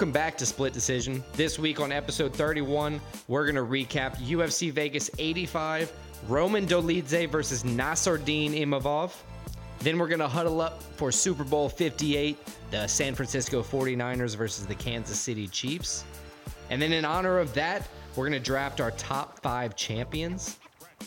[0.00, 1.22] Welcome back to Split Decision.
[1.34, 5.92] This week on episode 31, we're going to recap UFC Vegas 85,
[6.26, 9.12] Roman Dolidze versus Nassourdine Imavov.
[9.80, 12.38] Then we're going to huddle up for Super Bowl 58,
[12.70, 16.06] the San Francisco 49ers versus the Kansas City Chiefs.
[16.70, 17.86] And then in honor of that,
[18.16, 20.58] we're going to draft our top five champions.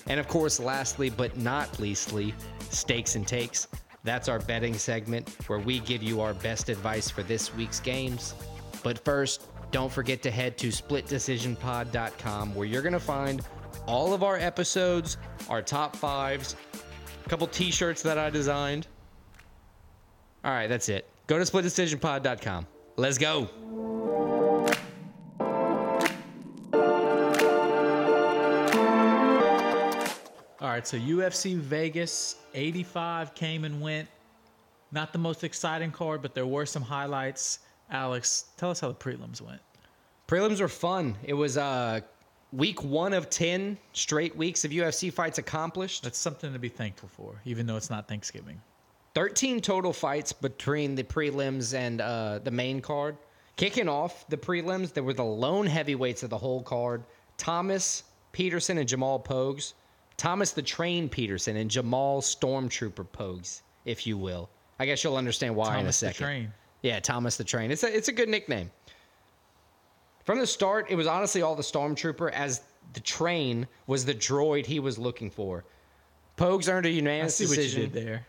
[0.05, 2.35] And of course, lastly but not leastly,
[2.69, 3.67] stakes and takes.
[4.03, 8.35] That's our betting segment where we give you our best advice for this week's games.
[8.83, 13.41] But first, don't forget to head to splitdecisionpod.com where you're going to find
[13.87, 15.17] all of our episodes,
[15.49, 16.55] our top fives,
[17.25, 18.87] a couple t shirts that I designed.
[20.43, 21.09] All right, that's it.
[21.27, 22.67] Go to splitdecisionpod.com.
[22.97, 23.49] Let's go.
[30.61, 34.07] All right, so UFC Vegas 85 came and went.
[34.91, 37.59] Not the most exciting card, but there were some highlights.
[37.89, 39.61] Alex, tell us how the prelims went.
[40.27, 41.15] Prelims were fun.
[41.23, 42.01] It was uh,
[42.51, 46.03] week one of 10 straight weeks of UFC fights accomplished.
[46.03, 48.61] That's something to be thankful for, even though it's not Thanksgiving.
[49.15, 53.17] 13 total fights between the prelims and uh, the main card.
[53.55, 57.03] Kicking off the prelims, there were the lone heavyweights of the whole card
[57.37, 59.73] Thomas Petersen and Jamal Pogues.
[60.17, 64.49] Thomas the Train Petersen and Jamal Stormtrooper Pogues, if you will.
[64.79, 66.25] I guess you'll understand why in a Thomas the second.
[66.25, 66.53] Train.
[66.83, 67.71] Yeah, Thomas the Train.
[67.71, 68.69] It's a, it's a good nickname.
[70.25, 72.61] From the start, it was honestly all the Stormtrooper, as
[72.93, 75.63] the train was the droid he was looking for.
[76.37, 77.81] Pogues earned a I unanimous see what decision.
[77.81, 78.25] you did there.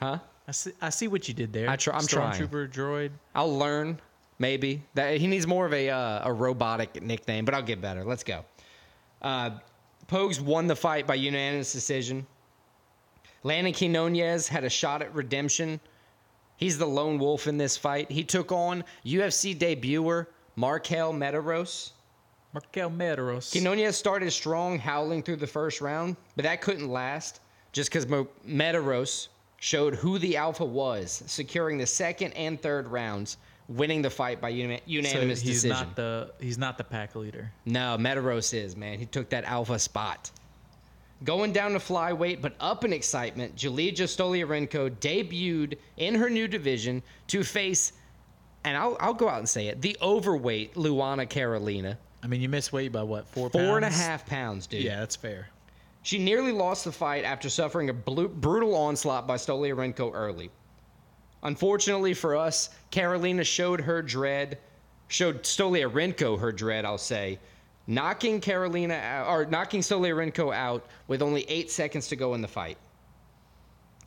[0.00, 0.18] Huh?
[0.48, 1.68] I see, I see what you did there.
[1.68, 2.40] I try- I'm trying.
[2.40, 3.10] Stormtrooper droid.
[3.34, 4.00] I'll learn.
[4.38, 8.04] Maybe that he needs more of a uh, a robotic nickname, but I'll get better.
[8.04, 8.44] Let's go.
[9.22, 9.50] Uh,
[10.08, 12.26] Pogues won the fight by unanimous decision.
[13.44, 15.80] Landon Quinones had a shot at redemption.
[16.56, 18.10] He's the lone wolf in this fight.
[18.10, 21.92] He took on UFC debuter Marquel Mederos.
[22.52, 23.52] Marquel Mederos.
[23.52, 27.40] Quinones started strong, howling through the first round, but that couldn't last
[27.72, 28.06] just because
[28.46, 29.28] Mederos
[29.58, 33.36] showed who the alpha was, securing the second and third rounds,
[33.68, 35.86] winning the fight by uni- so unanimous he's decision.
[35.88, 37.52] not the he's not the pack leader.
[37.66, 38.98] No, Mederos is, man.
[38.98, 40.30] He took that alpha spot.
[41.24, 47.02] Going down to flyweight, but up in excitement, Julija Stoliarenko debuted in her new division
[47.28, 47.92] to face,
[48.64, 51.98] and I'll, I'll go out and say it, the overweight Luana Carolina.
[52.22, 54.82] I mean, you missed weight by what four Four and a pounds, dude.
[54.82, 55.48] Yeah, that's fair.
[56.02, 60.50] She nearly lost the fight after suffering a blu- brutal onslaught by Stoliarenko early.
[61.42, 64.58] Unfortunately for us, Carolina showed her dread,
[65.08, 67.38] showed Stoliarenko her dread, I'll say,
[67.86, 72.48] knocking Carolina out, or knocking Stoliarenko out with only eight seconds to go in the
[72.48, 72.78] fight.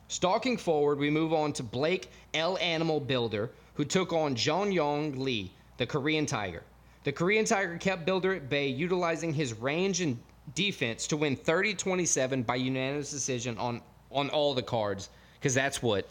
[0.08, 5.18] Stalking forward, we move on to Blake El Animal Bilder, who took on Jeon Yong
[5.20, 6.62] Lee, the Korean Tiger.
[7.04, 10.18] The Korean Tiger kept Bilder at bay, utilizing his range and
[10.54, 13.80] defense to win 30 27 by unanimous decision on,
[14.10, 16.08] on all the cards, because that's what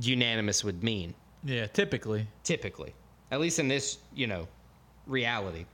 [0.00, 1.12] unanimous would mean,
[1.42, 2.26] Yeah, typically.
[2.44, 2.94] typically.
[3.30, 4.46] At least in this, you know,
[5.06, 5.66] reality.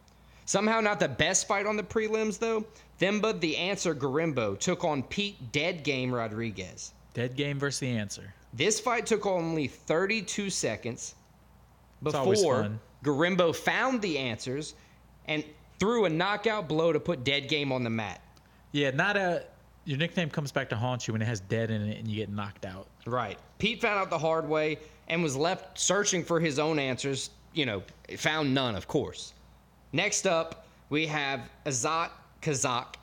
[0.51, 2.65] Somehow not the best fight on the prelims, though.
[3.01, 6.93] Themba the Answer Gorimbo took on Pete Dead Game Rodriguez.
[7.15, 8.35] Dead game versus the answer.
[8.53, 11.15] This fight took only 32 seconds
[12.03, 12.69] before.
[13.05, 14.75] Gorimbo found the answers
[15.27, 15.45] and
[15.79, 18.21] threw a knockout blow to put Dead Game on the mat.
[18.73, 19.45] Yeah, not a.
[19.85, 22.17] Your nickname comes back to haunt you when it has dead in it and you
[22.17, 22.89] get knocked out.
[23.07, 23.39] Right.
[23.59, 27.31] Pete found out the hard way and was left searching for his own answers.
[27.53, 27.83] You know,
[28.17, 29.33] found none, of course.
[29.93, 32.11] Next up, we have Azat
[32.43, 32.95] Kazak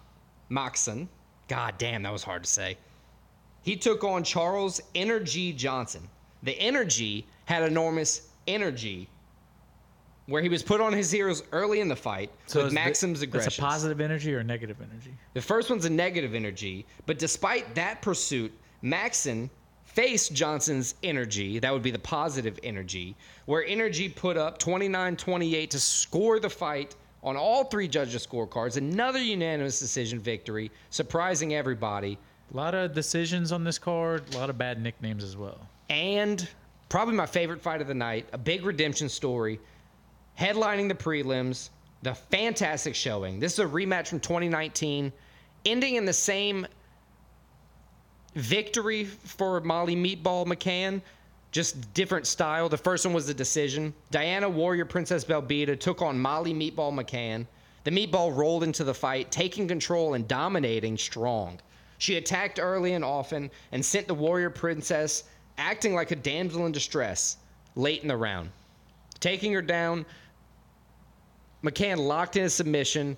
[0.49, 1.07] Moxon.
[1.47, 2.77] God damn, that was hard to say.
[3.61, 6.07] He took on Charles Energy Johnson.
[6.43, 9.09] The energy had enormous energy
[10.27, 13.19] where he was put on his heels early in the fight with is the- Maksum's
[13.19, 13.63] That's aggression.
[13.63, 15.13] a positive energy or a negative energy?
[15.33, 18.51] The first one's a negative energy, but despite that pursuit,
[18.83, 19.49] Maksum
[19.97, 21.57] faced Johnson's energy.
[21.57, 23.15] That would be the positive energy,
[23.47, 28.77] where energy put up 29 28 to score the fight on all three judges' scorecards.
[28.77, 32.19] Another unanimous decision victory, surprising everybody.
[32.53, 35.67] A lot of decisions on this card, a lot of bad nicknames as well.
[35.89, 36.47] And
[36.89, 39.59] probably my favorite fight of the night, a big redemption story,
[40.39, 41.71] headlining the prelims,
[42.03, 43.39] the fantastic showing.
[43.39, 45.11] This is a rematch from 2019,
[45.65, 46.67] ending in the same
[48.37, 51.01] victory for Molly Meatball McCann,
[51.51, 52.69] just different style.
[52.69, 53.93] The first one was the decision.
[54.11, 57.47] Diana Warrior Princess Belbita took on Molly Meatball McCann.
[57.83, 61.59] The Meatball rolled into the fight, taking control and dominating strong.
[61.97, 65.23] She attacked early and often and sent the Warrior Princess
[65.57, 67.37] acting like a damsel in distress
[67.75, 68.51] late in the round.
[69.19, 70.05] Taking her down,
[71.63, 73.17] McCann locked in a submission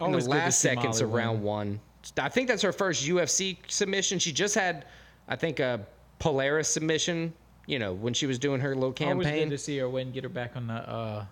[0.00, 1.44] in the last seconds Molly of round win.
[1.44, 1.80] one.
[2.18, 4.18] I think that's her first UFC submission.
[4.18, 4.86] She just had,
[5.28, 5.86] I think, a
[6.18, 7.32] Polaris submission.
[7.66, 9.26] You know, when she was doing her little campaign.
[9.26, 11.24] Always good to see her win, get her back on the uh,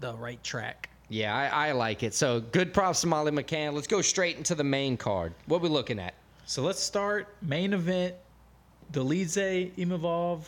[0.00, 0.90] the right track.
[1.08, 2.14] Yeah, I, I like it.
[2.14, 3.74] So good props to Molly McCann.
[3.74, 5.34] Let's go straight into the main card.
[5.46, 6.14] What we looking at?
[6.46, 8.14] So let's start main event.
[8.92, 10.44] Dolidze Imavov,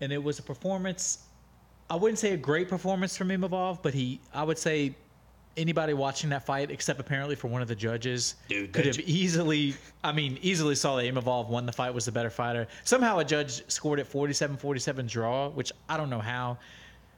[0.00, 1.24] and it was a performance.
[1.90, 4.94] I wouldn't say a great performance from Imavov, but he, I would say,
[5.58, 9.08] anybody watching that fight, except apparently for one of the judges, Dude, could that have
[9.08, 12.66] easily, I mean, easily saw that Imavov won the fight, was the better fighter.
[12.84, 16.58] Somehow a judge scored it 47-47 draw, which I don't know how.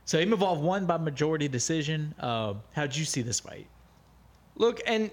[0.04, 2.14] So Imavov won by majority decision.
[2.18, 3.66] Uh, how'd you see this fight?
[4.56, 5.10] Look, and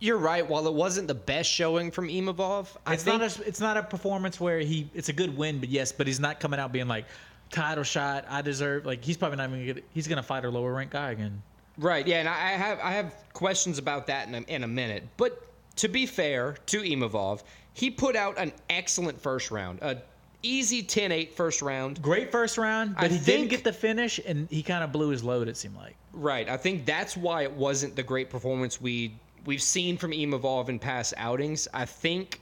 [0.00, 0.48] you're right.
[0.48, 3.76] While it wasn't the best showing from Imavov, I It's think not a it's not
[3.76, 6.72] a performance where he it's a good win, but yes, but he's not coming out
[6.72, 7.06] being like
[7.50, 8.26] title shot.
[8.28, 11.12] I deserve like he's probably not even gonna he's gonna fight a lower ranked guy
[11.12, 11.42] again.
[11.78, 12.06] Right.
[12.06, 15.04] Yeah, and I have I have questions about that in a, in a minute.
[15.16, 15.42] But
[15.76, 17.42] to be fair to Imavov,
[17.72, 19.98] he put out an excellent first round, a
[20.42, 22.00] easy 10-8 first round.
[22.02, 24.92] Great first round, but I he think- didn't get the finish, and he kind of
[24.92, 25.48] blew his load.
[25.48, 25.96] It seemed like.
[26.12, 26.48] Right.
[26.48, 29.14] I think that's why it wasn't the great performance we
[29.46, 31.66] we've seen from Imavov in past outings.
[31.74, 32.40] I think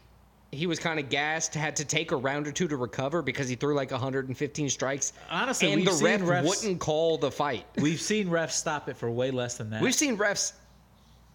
[0.52, 3.48] he was kind of gassed, had to take a round or two to recover because
[3.48, 5.14] he threw like 115 strikes.
[5.30, 7.64] Honestly, and we've the seen ref refs- wouldn't call the fight.
[7.76, 9.80] We've seen refs stop it for way less than that.
[9.80, 10.52] We've seen refs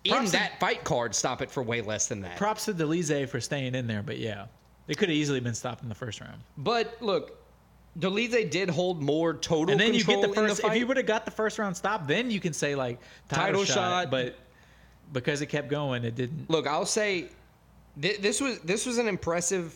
[0.04, 2.38] in to- that fight card stop it for way less than that.
[2.38, 4.46] Props to Dolidze for staying in there, but yeah,
[4.88, 6.40] it could have easily been stopped in the first round.
[6.56, 7.40] But look,
[8.00, 10.62] Dolidze did hold more total And then you get the first.
[10.62, 13.00] the if you would have got the first round stop, then you can say like
[13.30, 13.74] title, Title shot,
[14.04, 14.12] shot.
[14.12, 14.36] But
[15.12, 16.52] because it kept going, it didn't.
[16.52, 17.30] look, I'll say
[18.02, 19.76] th- this was this was an impressive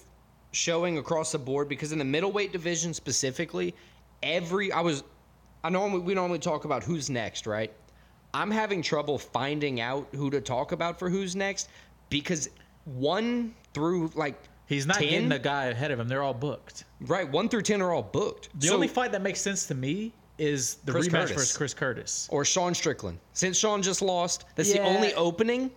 [0.51, 3.73] showing across the board because in the middleweight division specifically,
[4.23, 5.03] every I was
[5.63, 7.71] I normally we normally talk about who's next, right?
[8.33, 11.69] I'm having trouble finding out who to talk about for who's next
[12.09, 12.49] because
[12.85, 16.07] one through like He's not 10, getting the guy ahead of him.
[16.07, 16.85] They're all booked.
[17.01, 18.47] right one through ten are all booked.
[18.59, 21.31] The So- only fight that makes sense to me is the Chris rematch Curtis.
[21.35, 22.27] versus Chris Curtis.
[22.31, 23.19] or Sean Strickland.
[23.33, 25.69] Since Sean just lost, that's the only opening.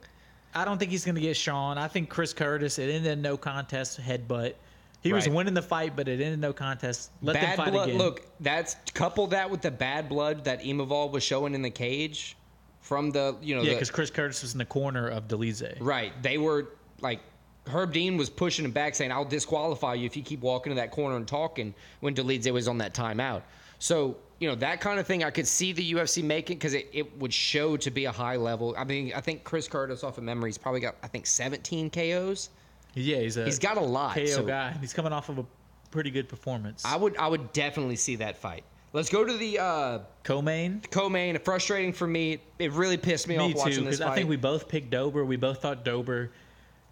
[0.55, 1.79] I don't think he's going to get Sean.
[1.79, 2.79] I think Chris Curtis.
[2.79, 4.55] It ended in no contest headbutt.
[5.03, 7.11] He was winning the fight, but it ended no contest.
[7.21, 7.89] Let them bad fight blood.
[7.89, 7.99] again.
[7.99, 12.37] Look, that's couple that with the bad blood that Imavov was showing in the cage
[12.81, 15.77] from the you know yeah, because Chris Curtis was in the corner of Dolidze.
[15.81, 16.13] right.
[16.23, 16.71] They were
[17.03, 17.21] like
[17.67, 20.77] Herb Dean was pushing him back, saying, "I'll disqualify you if you keep walking to
[20.77, 23.43] that corner and talking." When Dolidze was on that timeout,
[23.79, 26.89] so you know that kind of thing I could see the UFC making because it,
[26.93, 28.75] it would show to be a high level.
[28.77, 31.91] I mean, I think Chris Curtis off of memory, he's probably got I think 17
[31.91, 32.51] KOs.
[32.95, 34.15] Yeah, he's a He's got a lot.
[34.15, 34.75] KO so guy.
[34.81, 35.47] He's coming off of a
[35.91, 36.85] pretty good performance.
[36.85, 38.65] I would I would definitely see that fight.
[38.93, 40.81] Let's go to the uh, Co-main.
[40.93, 41.37] co-main.
[41.41, 42.39] Frustrating for me.
[42.61, 44.09] It really pissed me, Me off too, watching this fight.
[44.11, 45.25] I think we both picked Dober.
[45.25, 46.31] We both thought Dober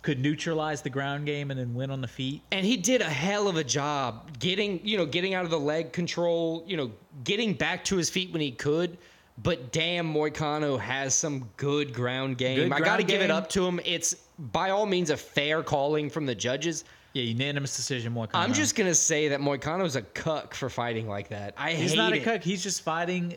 [0.03, 2.43] could neutralize the ground game and then win on the feet.
[2.51, 5.59] and he did a hell of a job getting, you know, getting out of the
[5.61, 6.91] leg control, you know,
[7.25, 8.99] getting back to his feet when he could.
[9.43, 12.69] But damn, Moicano has some good ground game.
[12.69, 13.81] Good I got to give it up to him.
[13.85, 16.85] It's by all means a fair calling from the judges.
[17.15, 18.15] Yeah, unanimous decision.
[18.15, 18.31] Moicano.
[18.35, 21.55] I'm just gonna say that Moicano's a cuck for fighting like that.
[21.56, 22.25] I He's hate not a it.
[22.25, 22.43] cook.
[22.43, 23.37] He's just fighting.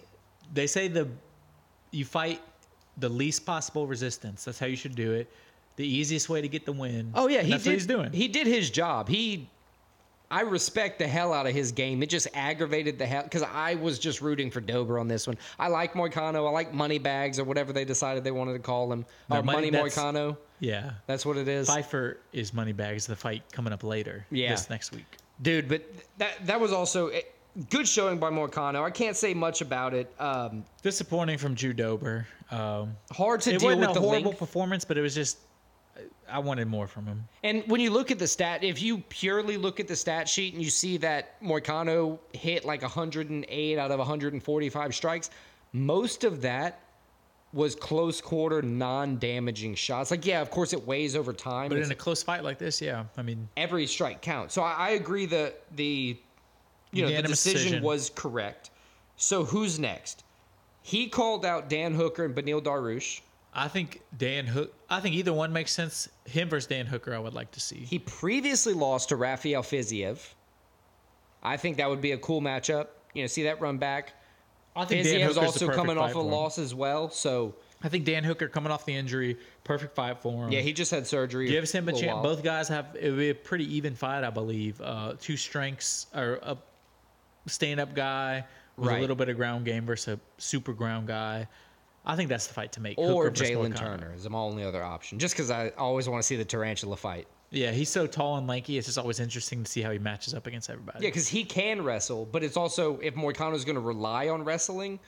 [0.53, 1.07] They say the
[1.91, 2.41] you fight
[2.97, 4.45] the least possible resistance.
[4.45, 5.29] That's how you should do it.
[5.77, 7.11] The easiest way to get the win.
[7.15, 7.69] Oh yeah, he that's did.
[7.71, 8.11] what he's doing.
[8.13, 9.09] He did his job.
[9.09, 9.49] He,
[10.31, 12.01] I respect the hell out of his game.
[12.01, 15.37] It just aggravated the hell because I was just rooting for Dober on this one.
[15.59, 16.47] I like Moicano.
[16.47, 19.05] I like Moneybags or whatever they decided they wanted to call him.
[19.29, 20.37] No, or Money- Money Moicano.
[20.59, 20.91] yeah.
[21.07, 23.05] That's what it is, Pyfer is Moneybags.
[23.05, 24.25] The fight coming up later.
[24.31, 24.51] Yeah.
[24.51, 25.05] This next week.
[25.41, 25.67] dude.
[25.67, 25.83] But
[26.17, 27.23] that that was also a
[27.69, 28.81] good showing by Moicano.
[28.83, 30.11] I can't say much about it.
[30.19, 32.25] Um, Disappointing from Drew Dober.
[32.51, 34.39] Um, hard to it deal wasn't with a the horrible length.
[34.39, 35.37] performance, but it was just
[36.29, 37.27] I wanted more from him.
[37.43, 40.53] And when you look at the stat, if you purely look at the stat sheet
[40.53, 45.29] and you see that Moicano hit like 108 out of 145 strikes,
[45.73, 46.79] most of that
[47.53, 50.11] was close quarter, non-damaging shots.
[50.11, 51.69] Like, yeah, of course it weighs over time.
[51.69, 54.53] But It's- in a close fight like this, yeah, I mean, every strike counts.
[54.53, 56.17] So I, I agree that the
[56.91, 57.83] you know the decision, decision.
[57.83, 58.71] was correct.
[59.15, 60.23] So who's next?
[60.81, 63.21] He called out Dan Hooker and Beneil Dariush.
[63.57, 64.73] I think Dan Hook.
[64.89, 66.09] I think either one makes sense.
[66.25, 67.77] Him versus Dan Hooker, I would like to see.
[67.77, 70.19] He previously lost to Rafael Fiziev.
[71.41, 72.87] I think that would be a cool matchup.
[73.13, 74.13] You know, see that run back.
[74.75, 77.09] I think Dan Fiziev's also coming off a loss as well.
[77.09, 80.51] So I think Dan Hooker coming off the injury, perfect fight for him.
[80.51, 81.47] yeah, he just had surgery.
[81.47, 82.13] gives him a little chance.
[82.15, 82.23] while.
[82.23, 84.81] Both guys have it would be a pretty even fight, I believe.
[84.81, 86.57] Uh, two strengths or a
[87.47, 88.43] stand-up guy,
[88.75, 88.97] with Right.
[88.97, 91.47] a little bit of ground game versus a super ground guy.
[92.05, 92.97] I think that's the fight to make.
[92.97, 95.17] or Jalen Turner is my only other option.
[95.19, 97.27] Just because I always want to see the tarantula fight.
[97.51, 98.77] Yeah, he's so tall and lanky.
[98.77, 100.99] It's just always interesting to see how he matches up against everybody.
[101.03, 104.99] Yeah, because he can wrestle, but it's also if Moicano's going to rely on wrestling,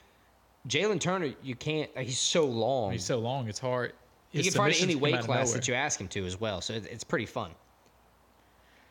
[0.68, 1.90] Jalen Turner, you can't.
[1.96, 2.92] uh, He's so long.
[2.92, 3.48] he's so long.
[3.48, 3.92] It's hard.
[4.30, 6.60] he can fight any weight class that you ask him to as well.
[6.60, 7.50] So it's pretty fun.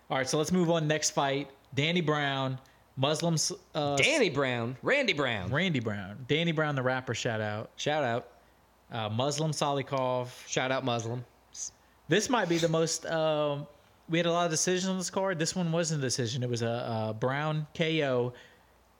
[0.10, 0.88] All right, so let's move on.
[0.88, 2.58] Next fight: Danny Brown,
[2.98, 3.52] Muslims.
[3.74, 5.52] Uh, Danny Brown, Randy Brown.
[5.52, 7.14] Randy Brown, Danny Brown, the rapper.
[7.14, 7.70] Shout out.
[7.78, 8.28] Shout out.
[8.92, 10.30] Uh, Muslim Salikhov.
[10.48, 11.24] Shout out Muslim.
[12.10, 13.06] This might be the most.
[13.06, 13.68] Um,
[14.10, 15.38] we had a lot of decisions on this card.
[15.38, 16.42] This one wasn't a decision.
[16.42, 18.34] It was a, a Brown KO.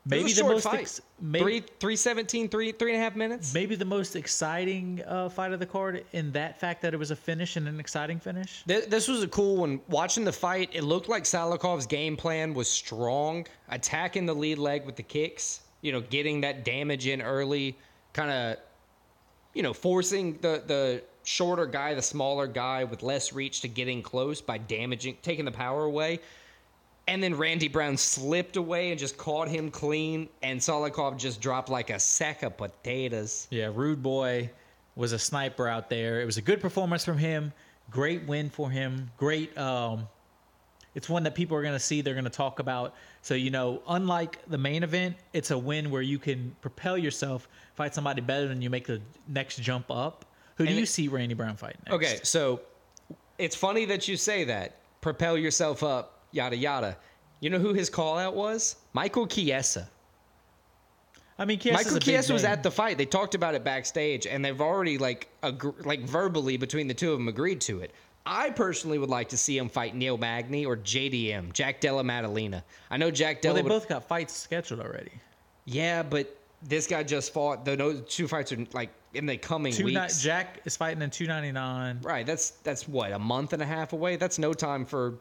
[0.06, 0.62] Maybe the most.
[0.62, 0.80] fight.
[0.80, 3.52] Ex- maybe, three, three seventeen, three, three and a half minutes.
[3.52, 7.10] maybe the most exciting uh, fight of the card in that fact that it was
[7.10, 8.64] a finish and an exciting finish.
[8.66, 9.80] Th- This was a cool one.
[9.88, 14.86] Watching the fight, it looked like Salikhov's game plan was strong, attacking the lead leg
[14.86, 15.60] with the kicks.
[15.82, 17.76] You know, getting that damage in early,
[18.12, 18.56] kind of,
[19.54, 24.00] you know, forcing the the shorter guy, the smaller guy with less reach to getting
[24.00, 26.18] close by damaging, taking the power away.
[27.08, 31.68] And then Randy Brown slipped away and just caught him clean, and Salikhov just dropped
[31.70, 33.48] like a sack of potatoes.
[33.50, 34.50] Yeah, Rude Boy
[34.94, 36.20] was a sniper out there.
[36.20, 37.52] It was a good performance from him.
[37.90, 39.10] Great win for him.
[39.16, 39.56] Great.
[39.56, 40.06] Um,
[40.94, 42.02] it's one that people are going to see.
[42.02, 42.94] They're going to talk about.
[43.22, 47.48] So you know, unlike the main event, it's a win where you can propel yourself,
[47.74, 50.26] fight somebody better than you, make the next jump up.
[50.56, 51.94] Who do And you it- see Randy Brown fight next?
[51.94, 52.60] Okay, so
[53.38, 54.76] it's funny that you say that.
[55.00, 56.96] Propel yourself up, yada yada.
[57.40, 58.76] You know who his call out was?
[58.92, 59.88] Michael Chiesa.
[61.38, 62.98] I mean, Chiesa Michael Chiesa was at the fight.
[62.98, 65.28] They talked about it backstage, and they've already like
[65.84, 67.92] like verbally between the two of them agreed to it.
[68.26, 72.62] I personally would like to see him fight Neil Magny or JDM, Jack Della Maddalena.
[72.90, 75.12] I know Jack Well, they would- both got fights scheduled already.
[75.64, 77.64] yeah, but this guy just fought.
[77.64, 80.20] The those two fights are like in the coming Two ni- weeks.
[80.20, 82.00] Jack is fighting in two ninety nine.
[82.02, 82.26] Right.
[82.26, 84.16] That's that's what a month and a half away.
[84.16, 85.14] That's no time for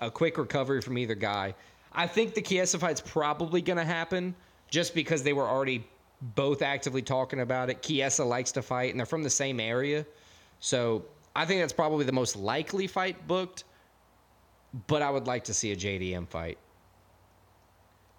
[0.00, 1.54] a quick recovery from either guy.
[1.92, 4.34] I think the Chiesa fight's probably going to happen
[4.68, 5.86] just because they were already
[6.34, 7.82] both actively talking about it.
[7.82, 10.04] Chiesa likes to fight, and they're from the same area,
[10.60, 11.04] so
[11.36, 13.64] I think that's probably the most likely fight booked.
[14.88, 16.58] But I would like to see a JDM fight.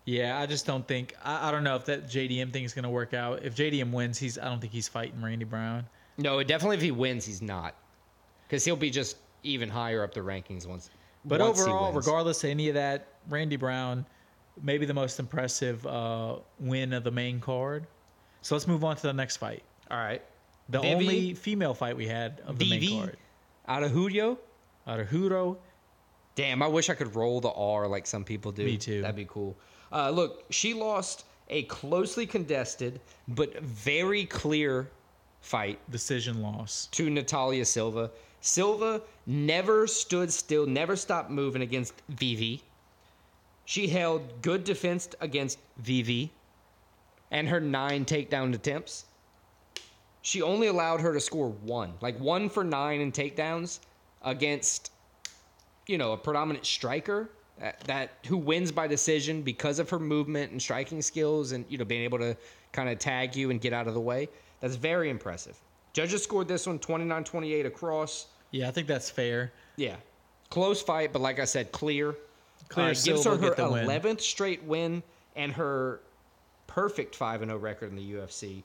[0.05, 2.83] Yeah, I just don't think I, I don't know if that JDM thing is going
[2.83, 3.43] to work out.
[3.43, 5.85] If JDM wins, he's I don't think he's fighting Randy Brown.
[6.17, 7.75] No, definitely if he wins, he's not,
[8.47, 10.89] because he'll be just even higher up the rankings once.
[11.25, 14.05] But overall, regardless of any of that, Randy Brown,
[14.61, 17.87] maybe the most impressive uh, win of the main card.
[18.41, 19.63] So let's move on to the next fight.
[19.89, 20.21] all right,
[20.69, 20.93] The Vivi?
[20.93, 22.89] only female fight we had of the Vivi?
[22.91, 23.17] main card.
[23.67, 24.37] out of Julio.
[24.87, 25.57] Arturo.
[26.35, 28.63] Damn, I wish I could roll the R like some people do.
[28.65, 29.01] Me too.
[29.01, 29.55] That'd be cool.
[29.91, 34.89] Uh, look, she lost a closely contested but very clear
[35.41, 36.87] fight Decision loss.
[36.91, 38.11] to Natalia Silva.
[38.41, 42.63] Silva never stood still, never stopped moving against Vivi.
[43.65, 46.31] She held good defense against Vivi
[47.31, 49.05] and her nine takedown attempts.
[50.21, 53.79] She only allowed her to score one, like one for nine in takedowns
[54.23, 54.91] against,
[55.87, 57.29] you know, a predominant striker
[57.59, 61.77] that, that who wins by decision because of her movement and striking skills and you
[61.77, 62.35] know being able to
[62.71, 64.27] kind of tag you and get out of the way.
[64.59, 65.57] That's very impressive.
[65.93, 68.27] Judges scored this one 29-28 across.
[68.55, 69.51] Yeah, I think that's fair.
[69.75, 69.97] Yeah,
[70.49, 72.15] close fight, but like I said, clear.
[72.69, 73.85] Clear Uh, gives her her get the win.
[73.85, 75.03] 11th straight win
[75.35, 75.99] and her
[76.65, 78.63] perfect 5 and 0 record in the UFC.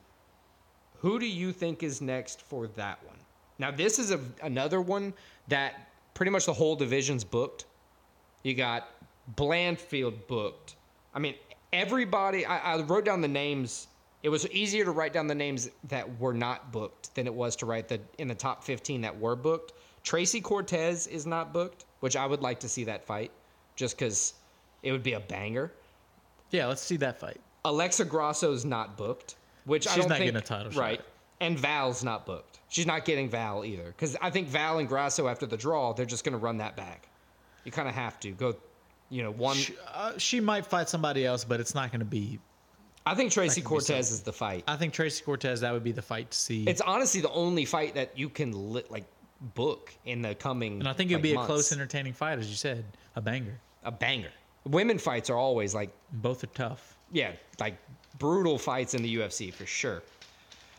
[0.99, 3.17] Who do you think is next for that one?
[3.59, 5.13] Now, this is a, another one
[5.49, 7.65] that pretty much the whole division's booked.
[8.43, 8.87] You got
[9.35, 10.75] Blanchfield booked.
[11.13, 11.35] I mean,
[11.73, 13.87] everybody, I, I wrote down the names.
[14.23, 17.55] It was easier to write down the names that were not booked than it was
[17.57, 19.73] to write the in the top 15 that were booked.
[20.03, 23.31] Tracy Cortez is not booked, which I would like to see that fight
[23.75, 24.33] just because
[24.83, 25.71] it would be a banger.
[26.51, 27.39] Yeah, let's see that fight.
[27.65, 29.35] Alexa Grasso's not booked,
[29.65, 30.79] which I don't not think getting a title shot.
[30.79, 31.01] right.
[31.39, 32.59] And Val's not booked.
[32.69, 36.05] She's not getting Val either because I think Val and Grasso after the draw they're
[36.05, 37.07] just going to run that back.
[37.63, 38.55] You kind of have to go,
[39.09, 39.55] you know, one.
[39.55, 42.39] She, uh, she might fight somebody else, but it's not going to be.
[43.05, 44.63] I think Tracy That could be Cortez is the fight.
[44.67, 46.63] I think Tracy Cortez that would be the fight to see.
[46.67, 49.05] It's honestly the only fight that you can li- like
[49.55, 50.79] book in the coming.
[50.79, 51.47] and I think it'd like, be a months.
[51.47, 53.59] close, entertaining fight, as you said, a banger.
[53.83, 54.29] a banger.
[54.65, 56.95] Women fights are always like Both are tough.
[57.11, 57.75] yeah, like
[58.19, 60.03] brutal fights in the UFC for sure.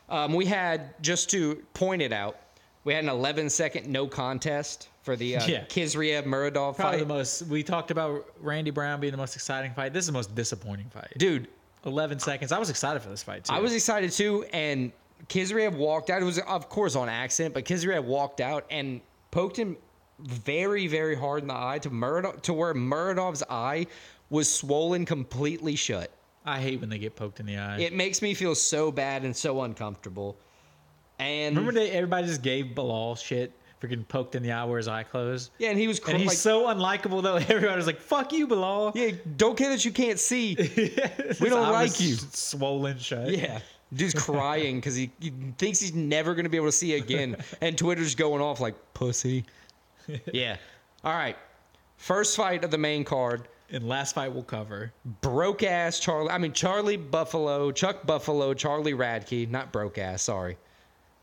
[0.09, 2.37] Um, we had just to point it out,
[2.85, 5.64] we had an 11 second no contest for the uh, Yeah.
[5.64, 6.99] Khizriev Muradov Probably fight.
[7.00, 7.43] the most.
[7.49, 9.93] We talked about Randy Brown being the most exciting fight.
[9.93, 11.12] This is the most disappointing fight.
[11.19, 11.49] Dude,
[11.85, 12.53] 11 seconds.
[12.53, 13.53] I was excited for this fight too.
[13.53, 14.93] I was excited too, and
[15.29, 16.23] Khizriev walked out.
[16.23, 19.77] It was of course on accident, but Khizriev walked out and poked him
[20.21, 23.87] very, very hard in the eye to Muradov, to where Muradov's eye
[24.31, 26.11] was swollen completely shut.
[26.45, 27.79] I hate when they get poked in the eye.
[27.79, 30.37] It makes me feel so bad and so uncomfortable.
[31.19, 34.77] And Remember they everybody just gave Bilal shit for getting poked in the eye where
[34.79, 35.51] his eye closed.
[35.59, 37.35] yeah, and he was cr- And he's like, so unlikable though.
[37.55, 40.55] Everybody was like, "Fuck you, Bilal." yeah, don't care that you can't see.
[41.41, 42.15] We don't like you.
[42.15, 43.29] Swollen shut.
[43.37, 43.59] Yeah.
[43.93, 47.37] Dude's crying because he, he thinks he's never going to be able to see again.
[47.61, 49.45] And Twitter's going off like, pussy.
[50.33, 50.57] yeah.
[51.05, 51.37] All right.
[51.97, 53.49] First fight of the main card.
[53.71, 54.93] And last fight we'll cover.
[55.23, 56.31] Broke ass Charlie.
[56.31, 59.49] I mean, Charlie Buffalo, Chuck Buffalo, Charlie Radtke.
[59.51, 60.57] Not broke ass, sorry.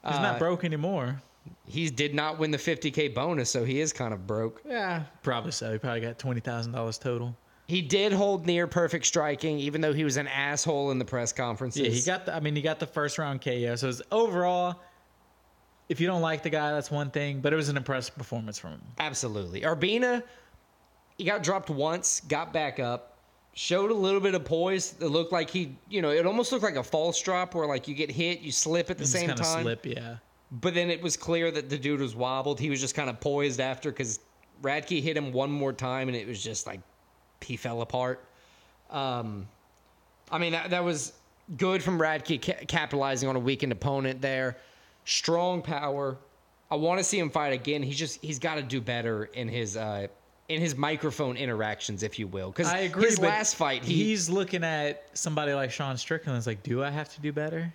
[0.05, 1.21] He's Uh, not broke anymore.
[1.65, 4.61] He did not win the 50K bonus, so he is kind of broke.
[4.65, 5.71] Yeah, probably so.
[5.73, 7.35] He probably got twenty thousand dollars total.
[7.67, 11.31] He did hold near perfect striking, even though he was an asshole in the press
[11.31, 11.81] conferences.
[11.83, 12.35] Yeah, he got the.
[12.35, 13.75] I mean, he got the first round KO.
[13.75, 14.79] So it's overall,
[15.87, 17.41] if you don't like the guy, that's one thing.
[17.41, 18.81] But it was an impressive performance from him.
[18.97, 19.61] Absolutely.
[19.61, 20.23] Urbina,
[21.19, 23.17] he got dropped once, got back up,
[23.53, 24.95] showed a little bit of poise.
[24.99, 27.87] It looked like he, you know, it almost looked like a false drop where like
[27.87, 29.61] you get hit, you slip at the Just same time.
[29.61, 30.15] slip, yeah.
[30.51, 32.59] But then it was clear that the dude was wobbled.
[32.59, 34.19] He was just kind of poised after because
[34.61, 36.81] Radtke hit him one more time and it was just like
[37.41, 38.23] he fell apart.
[38.89, 39.47] Um,
[40.31, 41.13] I mean, that, that was
[41.57, 44.57] good from Radtke ca- capitalizing on a weakened opponent there.
[45.05, 46.17] Strong power.
[46.71, 47.81] I want to see him fight again.
[47.81, 50.07] He's just he's got to do better in his uh,
[50.49, 52.51] in his microphone interactions, if you will.
[52.51, 53.05] Because I agree.
[53.05, 56.37] his last fight, he, he's looking at somebody like Sean Strickland.
[56.37, 57.73] It's like, do I have to do better?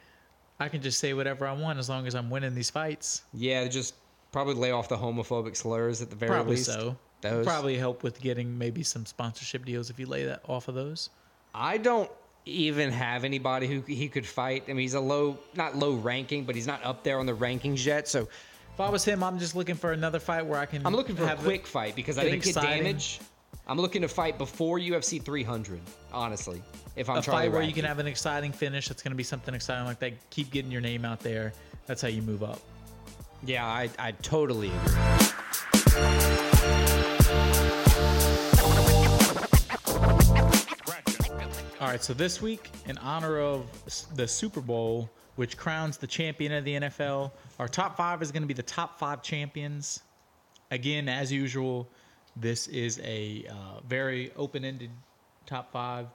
[0.61, 3.23] I can just say whatever I want as long as I'm winning these fights.
[3.33, 3.95] yeah, just
[4.33, 6.67] probably lay off the homophobic slurs at the very Probably least.
[6.67, 6.97] so.
[7.21, 7.47] Those.
[7.47, 11.09] Probably help with getting maybe some sponsorship deals if you lay that off of those.
[11.55, 12.11] I don't
[12.45, 14.65] even have anybody who he could fight.
[14.69, 17.33] I mean, he's a low, not low ranking, but he's not up there on the
[17.33, 18.09] rankings yet.
[18.09, 18.29] So
[18.75, 20.87] If I was him, I'm just looking for another fight where I can.
[20.87, 23.21] I'm looking for a have quick fight because I didn't get damage.
[23.67, 25.81] I'm looking to fight before UFC 300.
[26.13, 26.63] Honestly,
[26.97, 28.89] if I'm a Charlie fight where you can have an exciting finish.
[28.89, 30.13] That's going to be something exciting like that.
[30.29, 31.55] Keep getting your name out there.
[31.87, 32.61] That's how you move up.
[33.43, 34.95] Yeah, I, I totally agree.
[41.81, 43.67] All right, so this week, in honor of
[44.15, 48.43] the Super Bowl, which crowns the champion of the NFL, our top five is going
[48.43, 50.01] to be the top five champions.
[50.71, 51.89] Again, as usual,
[52.37, 54.91] this is a uh, very open ended
[55.47, 56.07] top five.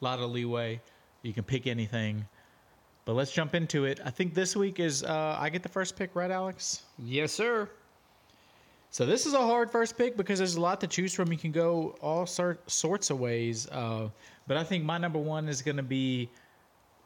[0.00, 0.80] A lot of leeway.
[1.22, 2.26] You can pick anything.
[3.04, 4.00] But let's jump into it.
[4.04, 6.82] I think this week is, uh, I get the first pick, right, Alex?
[6.98, 7.68] Yes, sir.
[8.90, 11.30] So this is a hard first pick because there's a lot to choose from.
[11.32, 13.68] You can go all sort, sorts of ways.
[13.70, 14.08] Uh,
[14.46, 16.28] but I think my number one is going to be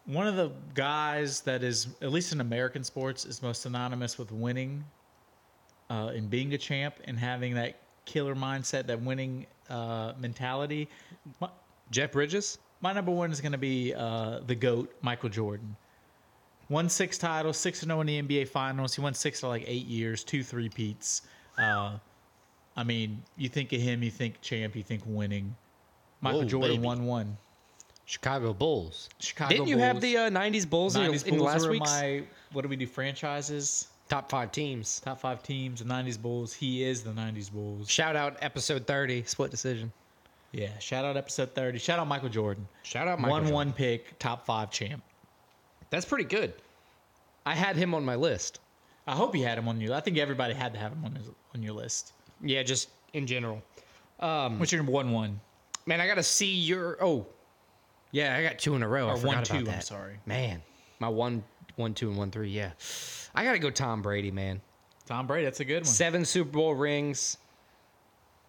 [0.07, 4.33] one of the guys that is, at least in American sports, is most synonymous with
[4.33, 4.85] winning
[5.91, 10.89] uh, and being a champ and having that killer mindset, that winning uh, mentality.
[11.41, 11.49] My,
[11.91, 12.59] Jeff Bridges.
[12.81, 15.77] my number one is going to be uh, the GOAT, Michael Jordan.
[16.71, 18.95] Won six titles, six to zero in the NBA Finals.
[18.95, 21.23] He won six to like eight years, two three peats.
[21.59, 21.99] Uh,
[22.77, 25.55] I mean, you think of him, you think champ, you think winning.
[26.21, 26.83] Michael Whoa, Jordan baby.
[26.83, 27.37] won one.
[28.07, 29.09] Chicago Bulls.
[29.19, 31.71] Chicago Didn't you have the uh, 90s Bulls, in, your- 90s in Bulls last were
[31.71, 33.89] week's my what do we do franchises?
[34.09, 35.01] Top five teams?
[35.01, 36.53] Top five teams, the 90s Bulls.
[36.53, 37.89] He is the 90s Bulls.
[37.91, 39.93] Shout out episode 30, split decision.
[40.53, 40.77] Yeah.
[40.79, 41.79] Shout out episode 30.
[41.79, 42.67] Shout out Michael Jordan.
[42.85, 43.55] Shout out Michael one Jordan.
[43.55, 45.03] one pick, top five champ.
[45.91, 46.53] That's pretty good.
[47.47, 48.61] I had him on my list.
[49.07, 49.95] I hope you had him on your.
[49.95, 52.13] I think everybody had to have him on his, on your list.
[52.41, 53.63] Yeah, just in general.
[54.21, 55.41] Um, What's your number one one?
[55.87, 56.97] Man, I got to see your.
[57.05, 57.27] Oh,
[58.13, 59.09] yeah, I got two in a row.
[59.09, 59.71] I Or forgot one about two.
[59.71, 60.15] I'm sorry.
[60.25, 60.63] Man,
[61.01, 61.45] my one,
[61.77, 62.51] one, two, and one, three.
[62.51, 62.71] Yeah,
[63.35, 64.61] I got to go Tom Brady, man.
[65.07, 65.45] Tom Brady.
[65.45, 65.85] That's a good one.
[65.85, 67.37] Seven Super Bowl rings.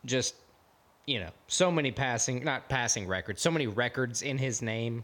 [0.05, 0.35] Just,
[1.07, 5.03] you know, so many passing, not passing records, so many records in his name.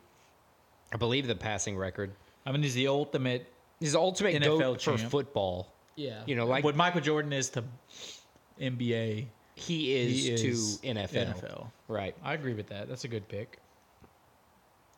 [0.93, 2.11] I believe the passing record.
[2.45, 3.47] I mean, he's the ultimate.
[3.79, 5.73] His ultimate NFL goat for football.
[5.95, 6.21] Yeah.
[6.25, 7.63] You know, like- what Michael Jordan is to
[8.59, 9.27] NBA.
[9.55, 11.33] He is, He is to NFL.
[11.41, 11.67] NFL.
[11.87, 12.15] Right.
[12.23, 12.87] I agree with that.
[12.87, 13.57] That's a good pick.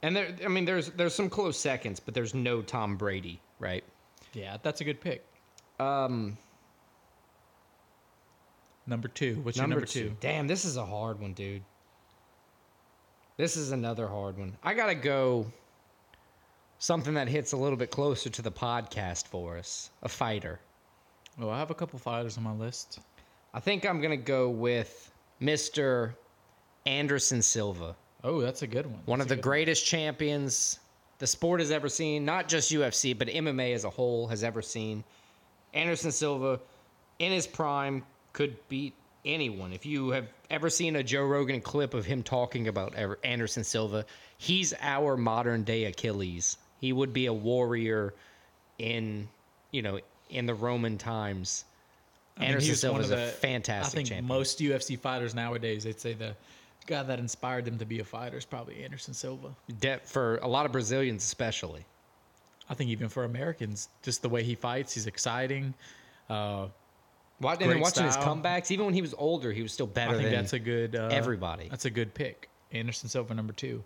[0.03, 3.83] And there, I mean, there's there's some close seconds, but there's no Tom Brady, right?
[4.33, 5.25] Yeah, that's a good pick.
[5.79, 6.37] Um,
[8.85, 9.39] Number two.
[9.43, 10.15] What's your number two?
[10.19, 11.63] Damn, this is a hard one, dude.
[13.37, 14.57] This is another hard one.
[14.61, 15.45] I gotta go.
[16.79, 19.89] Something that hits a little bit closer to the podcast for us.
[20.01, 20.59] A fighter.
[21.39, 22.99] Oh, I have a couple fighters on my list.
[23.53, 25.11] I think I'm gonna go with
[25.41, 26.13] Mr.
[26.85, 27.95] Anderson Silva.
[28.23, 29.01] Oh, that's a good one.
[29.05, 29.51] One That's of the good one.
[29.51, 30.79] greatest champions
[31.19, 34.62] the sport has ever seen, not just UFC, but MMA as a whole has ever
[34.62, 35.03] seen.
[35.73, 36.59] Anderson Silva,
[37.19, 38.93] in his prime, could beat
[39.25, 39.73] anyone.
[39.73, 44.05] If you have ever seen a Joe Rogan clip of him talking about Anderson Silva,
[44.38, 46.57] he's our modern day Achilles.
[46.79, 48.13] He would be a warrior
[48.79, 49.27] in,
[49.71, 51.65] you know, in the Roman times.
[52.38, 54.27] I mean, Anderson Silva is a fantastic I think champion.
[54.27, 56.36] most UFC fighters nowadays, they'd say the
[56.83, 59.55] guy that inspired them to be a fighter is probably Anderson Silva.
[59.79, 61.85] De- for a lot of Brazilians, especially.
[62.69, 65.73] I think even for Americans, just the way he fights, he's exciting.
[66.29, 66.67] Uh,
[67.41, 70.25] And watching his comebacks, even when he was older, he was still better I think
[70.29, 71.67] than that's a good uh, everybody.
[71.69, 72.49] That's a good pick.
[72.71, 73.83] Anderson Silva number two.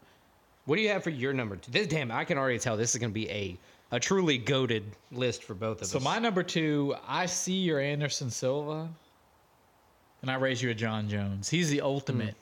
[0.66, 1.72] What do you have for your number two?
[1.72, 3.58] This damn, I can already tell this is going to be a
[3.92, 6.04] a truly goaded list for both of So us.
[6.04, 8.90] So my number two, I see your Anderson Silva,
[10.22, 11.50] and I raise you a Jon Jones.
[11.50, 12.36] He's the ultimate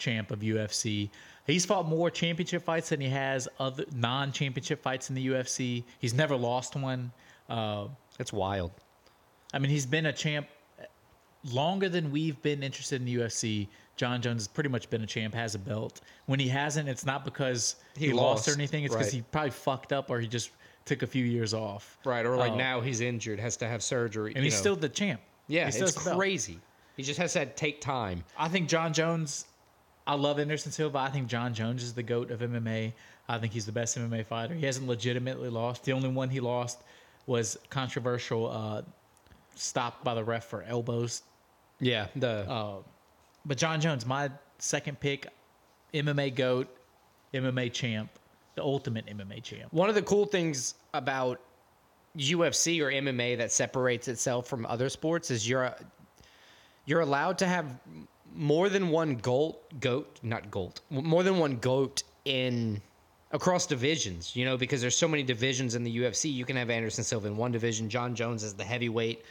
[0.00, 1.08] champ of UFC.
[1.46, 5.84] He's fought more championship fights than he has other non-championship fights in the UFC.
[6.00, 7.12] He's never lost one.
[7.48, 7.86] Uh,
[8.18, 8.72] That's wild.
[9.52, 10.46] I mean, he's been a champ
[11.52, 13.68] longer than we've been interested in the UFC.
[13.96, 16.00] Jon Jones has pretty much been a champ, has a belt.
[16.26, 18.48] When he hasn't, it's not because he, He lost.
[18.48, 18.84] or anything.
[18.84, 19.14] It's because right.
[19.14, 20.50] he probably fucked up or he just
[20.84, 21.98] took a few years off.
[22.04, 24.32] Right, or like Uh, now he's injured, has to have surgery.
[24.34, 24.60] and he's know.
[24.60, 25.20] still the champ.
[25.48, 26.58] yeah, it's crazy.
[26.96, 28.24] He just has to take time.
[28.38, 29.46] I think Jon Jones.
[30.06, 30.98] I love Anderson Silva.
[30.98, 32.92] I think Jon Jones is the goat of MMA.
[33.28, 34.54] I think he's the best MMA fighter.
[34.54, 35.84] He hasn't legitimately lost.
[35.84, 36.82] The only one he lost
[37.26, 38.82] was controversial, uh,
[39.54, 41.22] stopped by the ref for elbows.
[41.80, 42.76] Yeah, the Uh,
[43.46, 45.26] but Jon Jones, my second pick,
[45.94, 46.68] MMA goat,
[47.32, 48.10] MMA champ,
[48.54, 49.72] the ultimate MMA champ.
[49.72, 51.40] one of the cool things about
[52.16, 55.74] UFC or MMA that separates itself from other sports is you're
[56.84, 57.78] you're allowed to have
[58.34, 62.80] more than one goat goat not goat more than one goat in
[63.32, 66.70] across divisions you know because there's so many divisions in the UFC you can have
[66.70, 69.24] Anderson Silva in one division Jon Jones is the heavyweight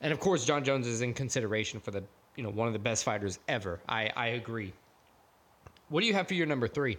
[0.00, 2.02] and of course Jon Jones is in consideration for the
[2.36, 4.72] you know one of the best fighters ever I I agree
[5.88, 6.96] what do you have for your number 3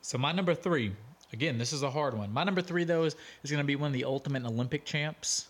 [0.00, 0.94] So my number three,
[1.32, 2.32] again, this is a hard one.
[2.32, 5.48] My number three though is, is going to be one of the ultimate Olympic champs.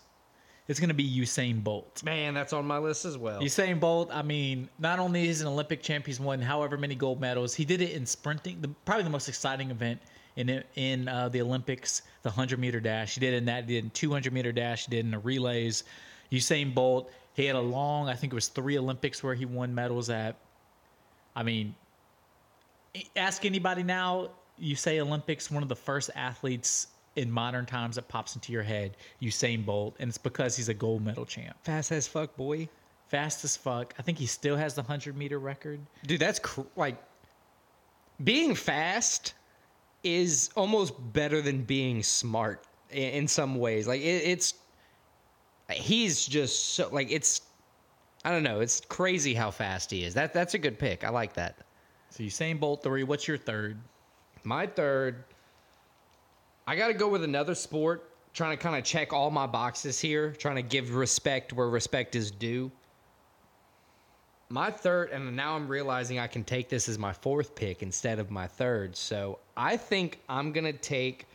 [0.69, 2.03] It's going to be Usain Bolt.
[2.03, 5.47] man that's on my list as well Usain Bolt, I mean, not only is an
[5.47, 7.55] Olympic champ, he's won however many gold medals.
[7.55, 9.99] He did it in sprinting, the, probably the most exciting event
[10.35, 13.15] in in uh, the Olympics, the 100 meter dash.
[13.15, 15.83] He did in that, he did in 200 meter dash, he did in the relays.
[16.31, 19.73] Usain Bolt, he had a long, I think it was three Olympics where he won
[19.73, 20.35] medals at.
[21.35, 21.73] I mean,
[23.15, 24.29] ask anybody now,
[24.59, 26.87] you say Olympics, one of the first athletes
[27.19, 30.73] in modern times that pops into your head, Usain Bolt, and it's because he's a
[30.73, 32.67] gold medal champ fast as fuck boy
[33.09, 33.93] fast as fuck.
[33.99, 35.79] I think he still has the 100 meter record.
[36.05, 36.95] Dude, that's cr- like
[38.23, 39.33] being fast
[40.03, 43.87] is almost better than being smart in, in some ways.
[43.87, 44.53] Like it, it's
[45.71, 47.41] he's just so like it's
[48.23, 48.59] I don't know.
[48.59, 50.13] It's crazy how fast he is.
[50.13, 51.03] That that's a good pick.
[51.03, 51.57] I like that.
[52.11, 53.03] So Usain Bolt three.
[53.03, 53.79] What's your third?
[54.43, 55.25] My third,
[56.69, 58.11] I got to go with another sport.
[58.31, 60.33] Trying to kind of check all my boxes here.
[60.33, 62.71] Trying to give respect where respect is due.
[64.49, 68.19] My third, and now I'm realizing I can take this as my fourth pick instead
[68.19, 68.95] of my third.
[68.95, 71.25] So I think I'm gonna take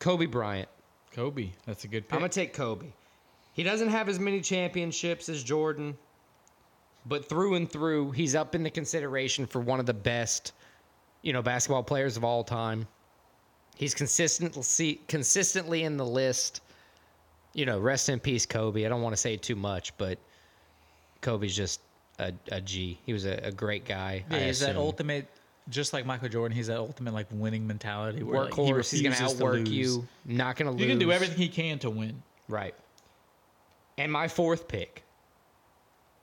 [0.00, 0.68] Kobe Bryant.
[1.12, 1.50] Kobe.
[1.66, 2.14] That's a good pick.
[2.14, 2.88] I'm gonna take Kobe.
[3.52, 5.96] He doesn't have as many championships as Jordan,
[7.06, 10.52] but through and through, he's up in the consideration for one of the best,
[11.22, 12.86] you know, basketball players of all time.
[13.76, 16.62] He's consistently consistently in the list.
[17.52, 18.84] You know, rest in peace, Kobe.
[18.84, 20.18] I don't want to say too much, but
[21.20, 21.80] Kobe's just
[22.18, 22.98] a, a G.
[23.04, 24.24] He was a, a great guy.
[24.30, 25.26] yeah, I he's that ultimate,
[25.68, 26.56] just like Michael Jordan.
[26.56, 28.22] He's that ultimate like winning mentality.
[28.22, 28.90] Where, like, workhorse.
[28.90, 30.06] he's gonna to outwork you.
[30.24, 30.80] Not gonna lose.
[30.80, 32.22] He can do everything he can to win.
[32.48, 32.74] Right.
[33.98, 35.02] And my fourth pick.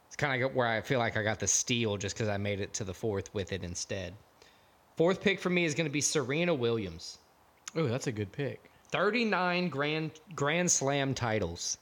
[0.08, 2.60] It's kind of where I feel like I got the steal just because I made
[2.60, 4.14] it to the fourth with it instead.
[4.96, 7.18] Fourth pick for me is going to be Serena Williams.
[7.76, 8.70] Oh, that's a good pick.
[8.92, 11.80] 39 grand grand slam titles.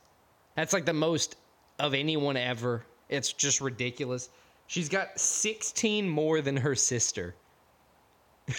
[0.56, 1.36] That's like the most
[1.80, 2.86] of anyone ever.
[3.10, 4.30] It's just ridiculous.
[4.68, 7.36] She's got 16 more than her sister.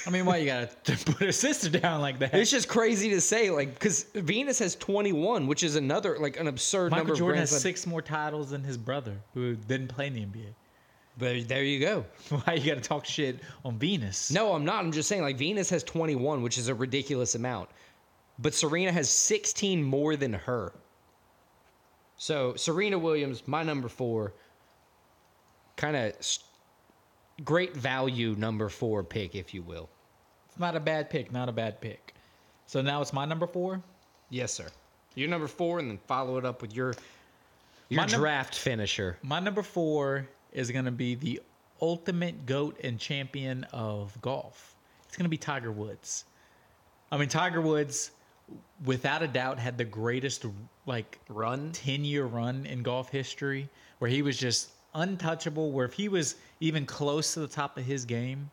[0.07, 2.35] I mean, why you gotta put her sister down like that?
[2.35, 6.49] It's just crazy to say, like, because Venus has 21, which is another, like, an
[6.49, 10.15] absurd number Michael Jordan has six more titles than his brother, who didn't play in
[10.15, 10.55] the NBA.
[11.19, 12.05] But there you go.
[12.45, 14.31] Why you gotta talk shit on Venus?
[14.31, 14.85] No, I'm not.
[14.85, 17.69] I'm just saying, like, Venus has 21, which is a ridiculous amount.
[18.39, 20.73] But Serena has 16 more than her.
[22.17, 24.33] So, Serena Williams, my number four,
[25.77, 26.15] kind of
[27.45, 29.89] great value number four pick, if you will.
[30.49, 31.33] It's not a bad pick.
[31.33, 32.15] Not a bad pick.
[32.67, 33.83] So now it's my number four.
[34.31, 34.69] Yes, sir.
[35.15, 36.95] Your number four, and then follow it up with your
[37.89, 39.19] your My num- draft finisher.
[39.23, 41.41] My number four is going to be the
[41.81, 44.77] ultimate goat and champion of golf.
[45.07, 46.25] It's going to be Tiger Woods.
[47.11, 48.13] I mean, Tiger Woods,
[48.85, 50.47] without a doubt, had the greatest
[50.87, 51.73] like Run.
[51.73, 55.73] 10 year run in golf history where he was just untouchable.
[55.73, 58.51] Where if he was even close to the top of his game,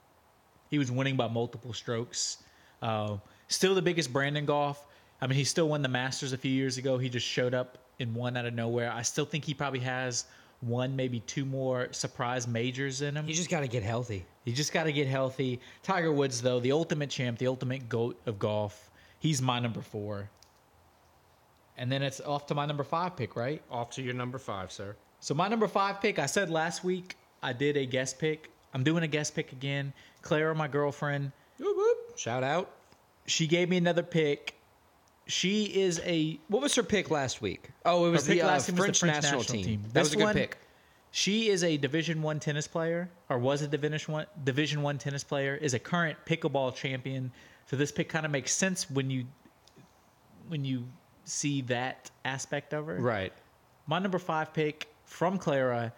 [0.69, 2.43] he was winning by multiple strokes.
[2.81, 4.85] Uh, still the biggest brand in golf.
[5.21, 6.97] I mean, he still won the Masters a few years ago.
[6.97, 8.91] He just showed up in one out of nowhere.
[8.91, 10.25] I still think he probably has
[10.61, 13.27] one, maybe two more surprise majors in him.
[13.27, 14.25] You just got to get healthy.
[14.45, 15.59] You just got to get healthy.
[15.83, 20.29] Tiger Woods, though, the ultimate champ, the ultimate goat of golf, he's my number four.
[21.77, 23.61] And then it's off to my number five pick, right?
[23.71, 24.95] Off to your number five, sir.
[25.21, 28.49] So my number five pick, I said last week I did a guest pick.
[28.73, 29.93] I'm doing a guest pick again.
[30.21, 32.17] Clara, my girlfriend, Whoop, whoop.
[32.17, 32.69] Shout out.
[33.25, 34.55] she gave me another pick.
[35.29, 37.69] She is a What was her pick last week?
[37.85, 39.65] Oh, it was the, uh, last week was the French, French national, national team.
[39.65, 39.81] team.
[39.83, 40.57] That This was a good one- pick.
[41.11, 45.23] She is a Division One tennis player, or was a Division One Division One tennis
[45.23, 45.55] player.
[45.55, 47.31] Is a current pickleball champion.
[47.67, 49.25] So this pick kind of makes sense when you
[50.47, 50.85] when you
[51.25, 52.95] see that aspect of her.
[52.95, 53.31] Right.
[53.87, 55.93] My number five pick from Clara,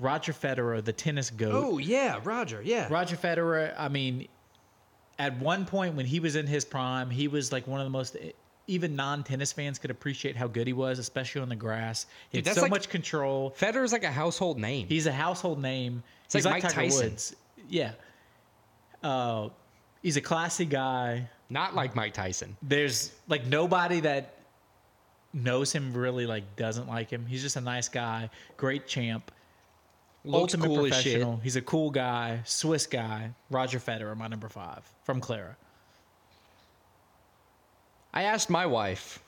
[0.00, 1.52] Roger Federer, the tennis goat.
[1.54, 2.60] Oh yeah, Roger.
[2.62, 2.86] Yeah.
[2.90, 3.74] Roger Federer.
[3.78, 4.28] I mean,
[5.18, 7.90] at one point when he was in his prime, he was like one of the
[7.90, 8.16] most.
[8.68, 12.06] Even non-tennis fans could appreciate how good he was, especially on the grass.
[12.30, 13.50] He Dude, had so like- much control.
[13.58, 14.86] Federer's like a household name.
[14.86, 16.02] He's a household name.
[16.26, 17.10] It's he's like like, Mike Tiger Tyson.
[17.10, 17.36] Woods.
[17.68, 17.92] Yeah.
[19.02, 19.48] Uh,
[20.02, 21.28] he's a classy guy.
[21.50, 22.56] Not like Mike Tyson.
[22.62, 24.34] There's like nobody that
[25.32, 27.26] knows him really like doesn't like him.
[27.26, 29.30] He's just a nice guy, great champ,
[30.24, 31.40] Looks ultimate cool professional.
[31.42, 33.30] He's a cool guy, Swiss guy.
[33.50, 35.56] Roger Federer, my number five from Clara.
[38.12, 39.22] I asked my wife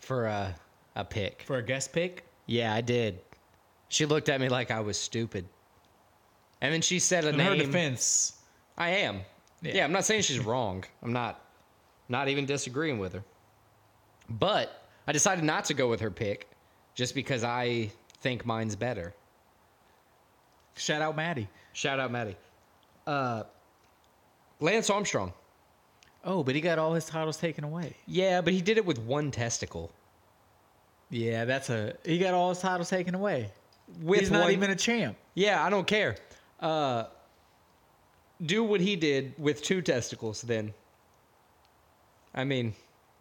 [0.00, 0.54] for a
[0.96, 1.42] a pick.
[1.46, 3.20] For a guest pick, Yeah, I did.
[3.88, 5.46] She looked at me like I was stupid.
[6.60, 7.46] And then she said a in name.
[7.46, 8.34] her defense,
[8.76, 9.20] I am.
[9.62, 9.76] Yeah.
[9.76, 9.84] Yeah.
[9.84, 10.84] I'm not saying she's wrong.
[11.02, 11.40] I'm not
[12.08, 13.22] not even disagreeing with her.
[14.28, 16.48] But I decided not to go with her pick
[16.94, 19.14] just because I think mine's better.
[20.76, 21.48] shout out Maddie.
[21.72, 22.36] Shout out Maddie.
[23.06, 23.44] Uh
[24.60, 25.32] Lance Armstrong.
[26.28, 27.96] Oh, but he got all his titles taken away.
[28.06, 29.90] Yeah, but he did it with one testicle.
[31.10, 33.50] Yeah, that's a he got all his titles taken away.
[34.02, 35.16] With He's not one- even a champ.
[35.34, 36.16] Yeah, I don't care.
[36.60, 37.04] Uh,
[38.44, 40.74] do what he did with two testicles, then.
[42.34, 42.74] I mean,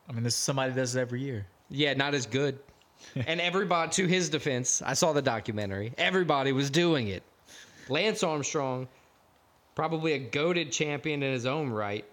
[0.09, 1.47] I mean, this is somebody does it every year.
[1.69, 2.59] yeah, not as good.
[3.15, 5.93] and everybody, to his defense, I saw the documentary.
[5.97, 7.23] Everybody was doing it.
[7.87, 8.87] Lance Armstrong,
[9.75, 12.03] probably a goaded champion in his own right,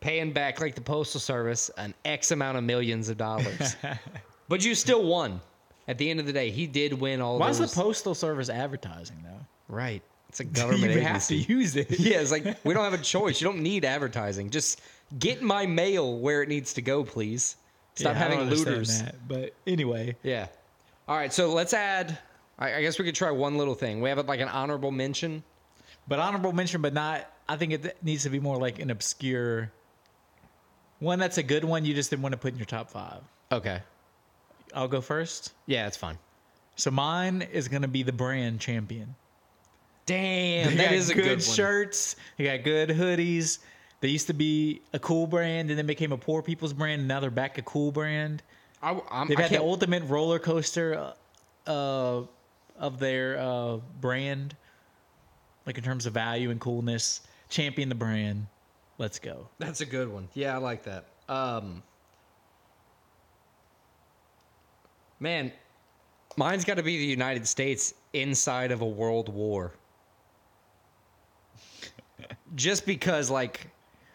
[0.00, 3.76] paying back like the postal service an X amount of millions of dollars.
[4.48, 5.40] but you still won.
[5.88, 7.74] At the end of the day, he did win all Why is those.
[7.74, 9.46] the postal service advertising though?
[9.68, 10.02] right.
[10.28, 11.38] It's a government you agency.
[11.40, 11.90] have to use it.
[11.98, 13.40] Yeah, it's like we don't have a choice.
[13.40, 14.50] You don't need advertising.
[14.50, 14.80] Just
[15.18, 17.56] get my mail where it needs to go, please.
[17.96, 19.02] Stop Yeah, I don't having looters.
[19.02, 20.46] that, but anyway, Yeah.
[21.08, 22.16] All right, so let's add.
[22.60, 24.00] I, I guess we could try one little thing.
[24.00, 25.42] We have like an honorable mention.
[26.06, 27.28] but honorable mention, but not.
[27.48, 29.72] I think it needs to be more like an obscure
[31.00, 31.18] one.
[31.18, 31.84] That's a good one.
[31.84, 33.20] You just didn't want to put in your top five.
[33.50, 33.80] Okay.
[34.74, 35.52] I'll go first.
[35.66, 36.16] Yeah, it's fine.
[36.76, 39.14] So mine is going to be the brand champion.
[40.06, 41.40] Damn, They that got a good, one.
[41.40, 42.16] shirts.
[42.36, 43.58] They got good hoodies.
[44.00, 47.00] They used to be a cool brand, and then became a poor people's brand.
[47.00, 48.42] And now they're back a cool brand.
[48.82, 51.12] I, I'm, They've I had the can't- ultimate roller coaster
[51.66, 52.22] uh,
[52.78, 54.56] of their uh, brand,
[55.66, 57.20] like in terms of value and coolness.
[57.50, 58.46] Champion the brand.
[59.00, 59.48] Let's go.
[59.58, 60.28] That's a good one.
[60.34, 61.06] Yeah, I like that.
[61.26, 61.82] Um,
[65.18, 65.50] man,
[66.36, 69.72] mine's got to be the United States inside of a world war.
[72.54, 73.70] Just because, like,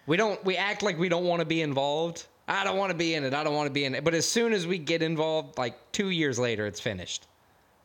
[0.06, 2.28] we don't, we act like we don't want to be involved.
[2.48, 3.34] I don't want to be in it.
[3.34, 4.04] I don't want to be in it.
[4.04, 7.26] But as soon as we get involved, like two years later, it's finished.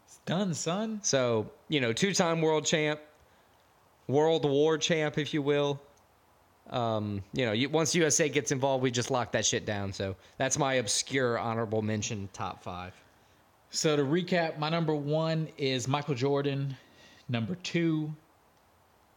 [0.04, 1.00] It's done, son.
[1.02, 3.00] So, you know, two time world champ,
[4.06, 5.80] world war champ, if you will.
[6.70, 9.92] Um, you know, you, once USA gets involved, we just lock that shit down.
[9.92, 12.94] So that's my obscure honorable mention top five.
[13.70, 16.76] So to recap, my number one is Michael Jordan.
[17.28, 18.12] Number two,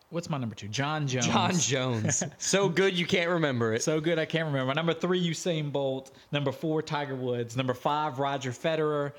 [0.09, 0.67] what's my number two?
[0.67, 1.27] Jon Jones.
[1.27, 2.23] Jon Jones.
[2.37, 3.81] so good you can't remember it.
[3.81, 4.73] So good, I can't remember.
[4.73, 6.11] Number three, Usain Bolt.
[6.31, 7.57] Number four, Tiger Woods.
[7.57, 9.13] Number five, Roger Federer.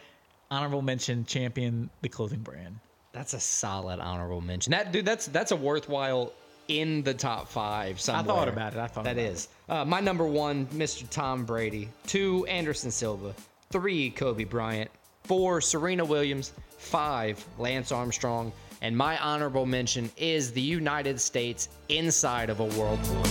[0.50, 2.78] Honorable mention, champion, the clothing brand.
[3.12, 4.70] That's a solid honorable mention.
[4.72, 6.32] That dude, that's that's a worthwhile
[6.68, 8.00] in the top five.
[8.00, 8.22] Somewhere.
[8.22, 8.78] I thought about it.
[8.78, 11.08] I thought that is uh, my number one, Mr.
[11.10, 11.88] Tom Brady.
[12.06, 13.34] Two, Anderson Silva.
[13.70, 14.90] Three, Kobe Bryant.
[15.24, 16.52] Four, Serena Williams.
[16.78, 18.52] Five, Lance Armstrong.
[18.82, 23.24] And my honorable mention is the United States inside of a world war.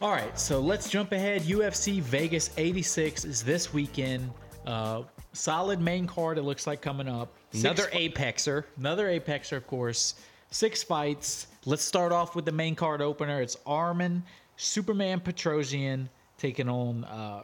[0.00, 1.42] All right, so let's jump ahead.
[1.42, 4.30] UFC Vegas 86 is this weekend.
[4.66, 5.02] Uh,
[5.38, 6.38] solid main card.
[6.38, 7.32] It looks like coming up.
[7.52, 8.64] Six Another fi- Apexer.
[8.76, 10.14] another Apexer, of course.
[10.50, 11.46] Six fights.
[11.66, 13.40] Let's start off with the main card opener.
[13.42, 14.22] It's Armen
[14.56, 17.42] Superman Petrosyan taking on uh,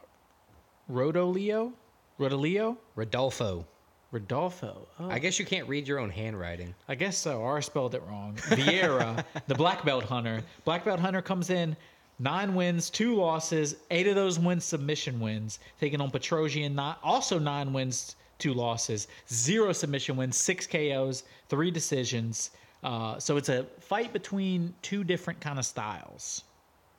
[0.90, 1.72] Rodolio.
[2.18, 2.76] Rodolio?
[2.96, 3.66] Rodolfo.
[4.10, 4.86] Rodolfo.
[5.00, 6.74] Oh, I guess you can't read your own handwriting.
[6.88, 7.40] I guess so.
[7.40, 8.36] Or I spelled it wrong.
[8.36, 10.42] Vieira, the black belt hunter.
[10.64, 11.76] Black belt hunter comes in
[12.18, 16.74] nine wins, two losses, eight of those wins submission wins, taking on Petrosyan.
[16.74, 22.50] Not also nine wins, two losses, zero submission wins, six KOs, three decisions.
[22.82, 26.44] Uh, so it's a fight between two different kind of styles.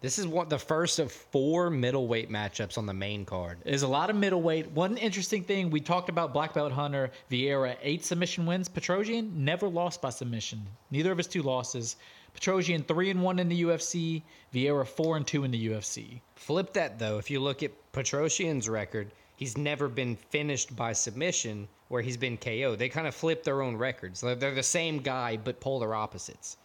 [0.02, 3.58] This is one the first of four middleweight matchups on the main card.
[3.64, 4.70] There's a lot of middleweight.
[4.72, 8.70] One interesting thing we talked about black belt hunter Vieira eight submission wins.
[8.70, 10.62] Petrosyan never lost by submission.
[10.92, 11.96] Neither of his two losses.
[12.36, 14.22] Petrosyan three and one in the UFC.
[14.54, 16.20] Vieira four and two in the UFC.
[16.36, 17.18] Flip that though.
[17.18, 22.38] If you look at Petrosyan's record, he's never been finished by submission where he's been
[22.38, 22.76] KO.
[22.76, 24.22] They kind of flip their own records.
[24.22, 26.58] They're, they're the same guy but polar opposites.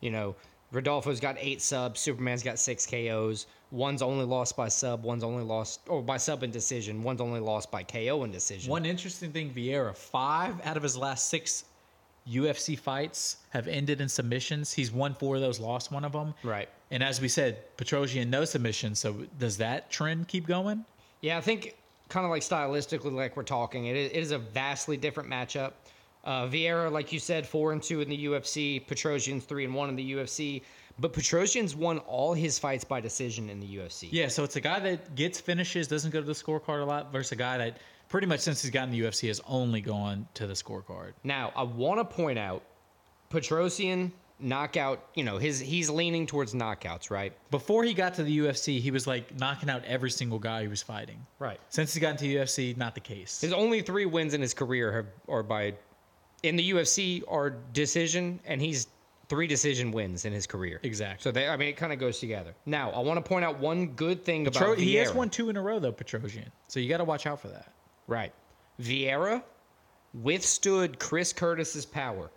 [0.00, 0.34] You know,
[0.72, 3.46] Rodolfo's got eight subs, Superman's got six KOs.
[3.70, 7.40] One's only lost by sub, one's only lost or by sub and decision, one's only
[7.40, 8.70] lost by KO and decision.
[8.70, 11.64] One interesting thing, Vieira five out of his last six
[12.28, 14.72] UFC fights have ended in submissions.
[14.72, 16.34] He's won four of those, lost one of them.
[16.42, 16.68] Right.
[16.90, 18.94] And as we said, Petrosyan no submission.
[18.94, 20.84] So does that trend keep going?
[21.20, 21.76] Yeah, I think
[22.08, 25.72] kind of like stylistically, like we're talking, it is, it is a vastly different matchup.
[26.24, 28.86] Uh, Vieira, like you said, four and two in the UFC.
[28.86, 30.62] Petrosyan's three and one in the UFC.
[30.98, 34.08] But Petrosyan's won all his fights by decision in the UFC.
[34.12, 37.10] Yeah, so it's a guy that gets finishes, doesn't go to the scorecard a lot,
[37.10, 37.78] versus a guy that
[38.12, 41.14] pretty much since he's gotten the UFC has only gone to the scorecard.
[41.24, 42.62] Now, I want to point out,
[43.30, 45.02] Petrosyan knockout.
[45.14, 47.32] You know, his he's leaning towards knockouts, right?
[47.50, 50.68] Before he got to the UFC, he was like knocking out every single guy he
[50.68, 51.24] was fighting.
[51.38, 51.58] Right.
[51.70, 53.40] Since he got into the UFC, not the case.
[53.40, 55.72] His only three wins in his career have, are by
[56.42, 58.88] in the UFC are decision, and he's
[59.30, 60.80] three decision wins in his career.
[60.82, 61.22] Exactly.
[61.22, 62.54] So they, I mean, it kind of goes together.
[62.66, 65.14] Now, I want to point out one good thing Petro- about he has Vieira.
[65.14, 66.48] won two in a row though, Petrosyan.
[66.68, 67.72] So you got to watch out for that.
[68.12, 68.32] Right.
[68.80, 69.42] Vieira
[70.12, 72.30] withstood Chris Curtis's power.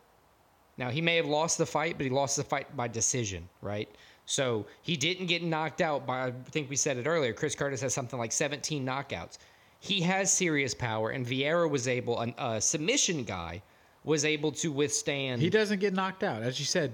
[0.78, 3.90] Now, he may have lost the fight, but he lost the fight by decision, right?
[4.26, 7.82] So he didn't get knocked out by, I think we said it earlier, Chris Curtis
[7.82, 9.38] has something like 17 knockouts.
[9.80, 13.62] He has serious power, and Vieira was able, a submission guy,
[14.04, 15.42] was able to withstand.
[15.42, 16.94] He doesn't get knocked out, as you said.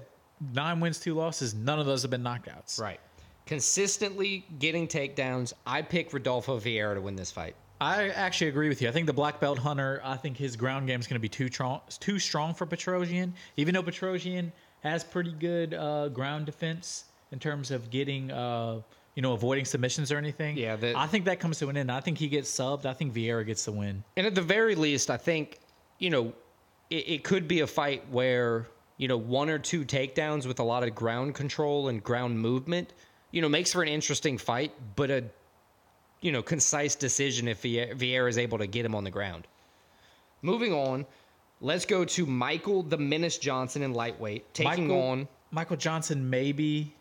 [0.52, 1.54] Nine wins, two losses.
[1.54, 2.80] None of those have been knockouts.
[2.80, 3.00] Right.
[3.46, 5.52] Consistently getting takedowns.
[5.66, 7.54] I pick Rodolfo Vieira to win this fight.
[7.82, 8.88] I actually agree with you.
[8.88, 10.00] I think the black belt hunter.
[10.04, 13.32] I think his ground game is going to be too strong, too strong for Petrosyan.
[13.56, 18.80] Even though Petrosyan has pretty good uh, ground defense in terms of getting, uh,
[19.16, 20.56] you know, avoiding submissions or anything.
[20.56, 21.90] Yeah, I think that comes to an end.
[21.90, 22.86] I think he gets subbed.
[22.86, 24.04] I think Vieira gets the win.
[24.16, 25.58] And at the very least, I think,
[25.98, 26.32] you know,
[26.88, 30.64] it, it could be a fight where, you know, one or two takedowns with a
[30.64, 32.92] lot of ground control and ground movement,
[33.32, 35.24] you know, makes for an interesting fight, but a,
[36.22, 39.46] you know, concise decision if Vie- Vieira is able to get him on the ground.
[40.40, 41.04] Moving on,
[41.60, 45.28] let's go to Michael the Menace Johnson in lightweight, taking Michael, on.
[45.50, 46.94] Michael Johnson, maybe.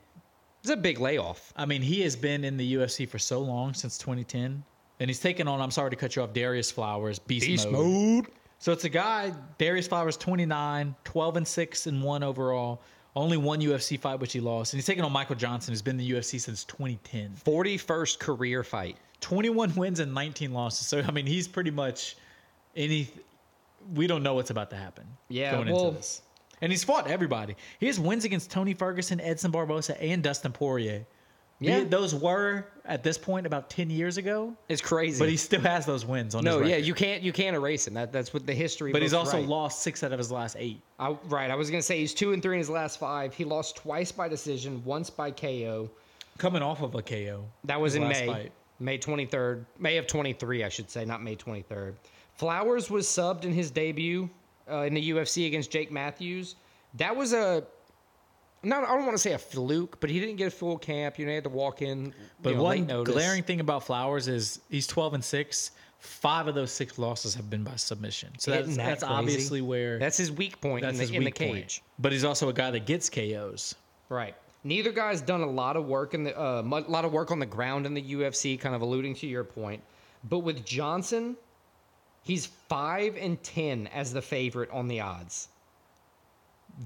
[0.62, 1.53] It's a big layoff.
[1.55, 4.63] I mean, he has been in the UFC for so long since 2010,
[4.99, 5.62] and he's taken on.
[5.62, 6.34] I'm sorry to cut you off.
[6.34, 8.27] Darius Flowers, beast, mode.
[8.60, 12.82] So it's a guy, Darius Flowers, 29, 12 and 6 and 1 overall.
[13.15, 14.72] Only one UFC fight, which he lost.
[14.74, 17.34] And he's taking on Michael Johnson, who's been in the UFC since 2010.
[17.43, 18.97] 41st career fight.
[19.22, 20.88] 21 wins and 19 losses.
[20.88, 22.17] So, I mean, he's pretty much
[22.76, 23.09] any.
[23.95, 26.22] We don't know what's about to happen Yeah, going well- into this.
[26.63, 27.55] And he's fought everybody.
[27.80, 31.03] He has wins against Tony Ferguson, Edson Barbosa, and Dustin Poirier.
[31.59, 31.84] Yeah.
[31.84, 34.55] Those were, at this point, about 10 years ago.
[34.69, 35.19] It's crazy.
[35.19, 37.88] But he still has those wins on no, his yeah, you can't you can't erase
[37.88, 37.93] him.
[37.93, 38.91] That that's what the history.
[38.91, 39.47] But he's also write.
[39.47, 40.82] lost six out of his last eight.
[40.99, 41.49] I, right.
[41.51, 43.34] I was gonna say he's two and three in his last five.
[43.34, 45.89] He lost twice by decision, once by KO.
[46.39, 47.45] Coming off of a KO.
[47.65, 48.51] That was in May, fight.
[48.82, 51.95] May twenty third, May of twenty three, I should say, not May twenty third.
[52.36, 54.29] Flowers was subbed in his debut
[54.69, 56.55] uh, in the UFC against Jake Matthews.
[56.95, 57.63] That was a
[58.63, 61.17] not I don't want to say a fluke, but he didn't get a full camp.
[61.19, 62.13] You know, he had to walk in.
[62.41, 65.71] But you know, one glaring thing about Flowers is he's 12 and 6.
[65.99, 68.32] Five of those six losses have been by submission.
[68.39, 71.21] So that's, that that's obviously where That's his weak point that's in his the, in
[71.21, 71.53] the weak point.
[71.53, 71.84] cage.
[71.99, 73.75] But he's also a guy that gets KOs.
[74.09, 74.36] Right.
[74.64, 77.32] Neither guy's done a lot of work in the a uh, mu- lot of work
[77.32, 79.82] on the ground in the UFC, kind of alluding to your point.
[80.30, 81.36] But with Johnson,
[82.24, 85.47] he's five and ten as the favorite on the odds.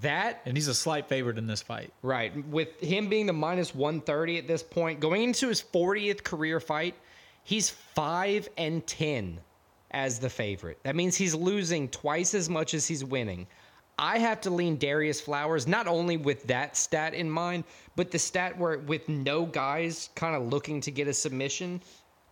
[0.02, 1.94] That And he's a slight favorite in this fight.
[2.02, 6.24] right with him being the minus one thirty at this point, going into his fortieth
[6.24, 6.96] career fight,
[7.44, 9.40] he's five and ten
[9.92, 10.80] as the favorite.
[10.84, 13.48] That means he's losing twice as much as he's winning.
[13.98, 17.64] I have to lean Darius Flowers not only with that stat in mind,
[17.96, 21.82] but the stat where with no guys kind of looking to get a submission.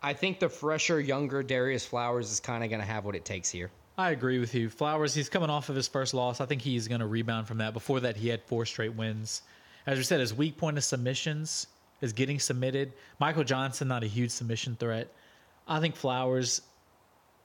[0.02, 3.24] I think the fresher, younger Darius Flowers is kind of going to have what it
[3.24, 3.72] takes here.
[3.98, 4.70] I agree with you.
[4.70, 6.42] Flowers, he's coming off of his first loss.
[6.42, 7.74] I think he's going to rebound from that.
[7.74, 9.44] Before that, he had four straight wins.
[9.86, 11.68] As we said, his weak point is submissions,
[12.02, 12.92] is getting submitted.
[13.20, 15.14] Michael Johnson, not a huge submission threat.
[15.68, 16.62] I think Flowers,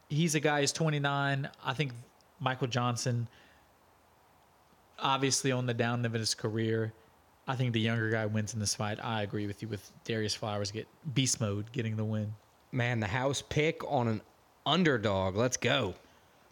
[0.09, 1.49] he's a guy who's 29.
[1.65, 1.93] I think
[2.41, 3.29] Michael Johnson,
[5.01, 6.93] obviously on the down of his career,
[7.47, 8.99] I think the younger guy wins in this fight.
[9.03, 12.33] I agree with you with Darius Flowers get beast mode getting the win.
[12.73, 14.21] Man, the house pick on an
[14.67, 15.37] underdog.
[15.37, 15.95] Let's go.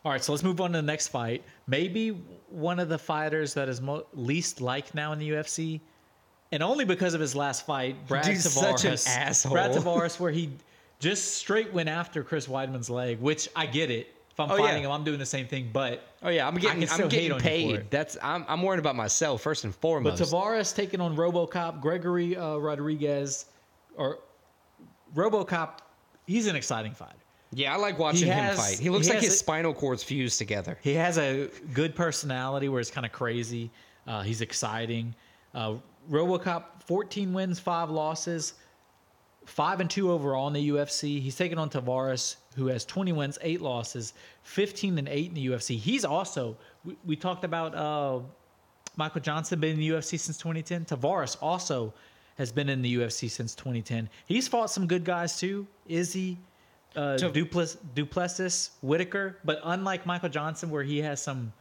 [0.05, 1.43] All right, so let's move on to the next fight.
[1.67, 2.11] Maybe
[2.49, 5.81] one of the fighters that is mo- least liked now in the UFC,
[6.53, 8.79] and only because of his last fight, Brad Dude's Tavares.
[8.79, 9.53] such an asshole.
[9.53, 10.51] Brad Tavares, where he
[11.01, 14.15] just straight went after Chris Weidman's leg, which I get it.
[14.37, 14.63] If I'm Oh, yeah.
[14.67, 15.71] fighting him, I'm doing the same thing.
[15.73, 17.39] But Oh yeah, I'm getting can still I'm getting hate on
[17.71, 17.91] you for paid.
[17.91, 20.19] That's I'm I'm worried about myself first and foremost.
[20.19, 20.29] but.
[20.29, 23.47] Tavares taking on RoboCop, Gregory uh, Rodrigues,
[23.97, 24.19] or
[25.15, 25.79] RoboCop,
[26.27, 27.15] he's an exciting fight.
[27.53, 28.79] yeah, I like watching He him fight.
[28.79, 30.79] He looks he like his a- spinal cords fused together.
[30.83, 33.71] He has a good personality where it's kind of crazy.
[34.07, 35.15] Uh, he's exciting.
[35.55, 35.77] Uh,
[36.11, 38.55] RoboCop, 14 wins, five losses,
[39.47, 41.21] five and two overall in the UFC.
[41.21, 45.47] He's taking on Tavares, who has 20 wins, eight losses, 15 and eight in the
[45.47, 45.79] UFC.
[45.79, 48.21] He's also we, we talked about uh,
[48.97, 50.87] Michael Johnson been in the UFC since 2010.
[50.87, 51.93] Tavares also
[52.39, 54.09] has been in the UFC since 2010.
[54.27, 55.67] He's fought some good guys too.
[55.87, 56.39] Izzy,
[56.97, 59.39] uh, To- Duplas, Duplessis, Whittaker.
[59.45, 61.53] But unlike Michael Johnson, where he has some,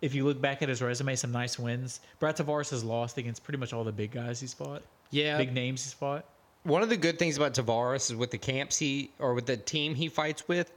[0.00, 2.00] if you look back at his resume, some nice wins.
[2.20, 4.82] Brad Tavares has lost against pretty much all the big guys he's fought.
[5.10, 5.38] Yeah.
[5.38, 6.24] big names he's fought.
[6.64, 9.56] One of the good things about Tavares is with the camps he or with the
[9.56, 10.72] team he fights with,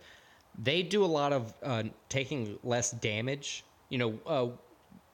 [0.62, 3.64] they do a lot of uh, taking less damage.
[3.90, 4.48] You know, uh,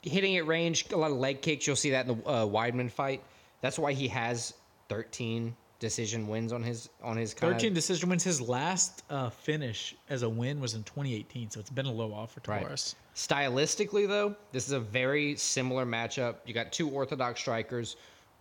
[0.02, 1.68] hitting at range, a lot of leg kicks.
[1.68, 3.24] You'll see that in the uh, Weidman fight.
[3.62, 4.56] That's why he has
[4.90, 8.24] 13 decision wins on his on his kind 13 of decision wins.
[8.24, 12.14] His last uh, finish as a win was in 2018, so it's been a low
[12.14, 12.66] off for Right.
[12.66, 12.96] Tavares.
[13.16, 16.38] Stylistically, though, this is a very similar matchup.
[16.46, 17.96] You got two orthodox strikers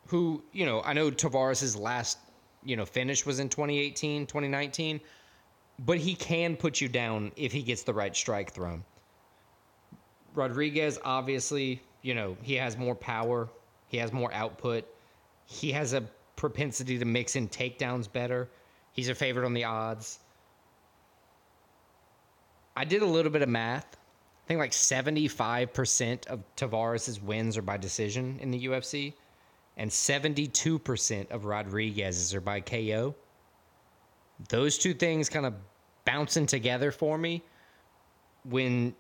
[0.07, 2.19] who, you know, I know Tavares' last,
[2.65, 5.01] you know, finish was in 2018, 2019,
[5.81, 8.85] but he can put you down if he gets the right strike thrown.
[10.35, 13.49] Rodrigues, obviously, you know, he has more power,
[13.89, 14.85] he has more output,
[15.45, 16.03] he has a
[16.37, 18.49] propensity to mix in takedowns better.
[18.93, 20.19] He's a favorite on the odds.
[22.77, 23.97] I did a little bit of math.
[24.45, 29.13] I think like 75% of Tavares' wins are by decision in the UFC,
[29.77, 33.15] and 72% of Rodrigues's are by KO.
[34.49, 35.55] Those two things kind of
[36.05, 37.43] bouncing together for me
[38.45, 38.95] when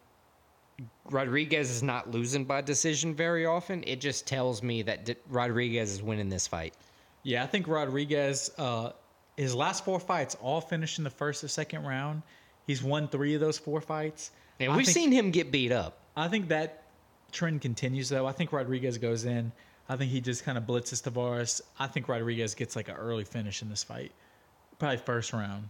[1.10, 3.82] Rodrigues is not losing by decision very often.
[3.86, 6.74] It just tells me that D- Rodrigues is winning this fight.
[7.22, 8.92] Yeah, I think Rodrigues, uh,
[9.36, 12.22] his last four fights all finished in the first or second round.
[12.66, 14.30] He's won three of those four fights.
[14.60, 15.98] And I we've think- seen him get beat up.
[16.16, 16.84] I think that
[17.32, 18.26] trend continues, though.
[18.26, 19.50] I think Rodrigues goes in.
[19.92, 21.60] I think he just kind of blitzes Tavares.
[21.78, 24.10] I think Rodrigues gets like an early finish in this fight,
[24.78, 25.68] probably first round.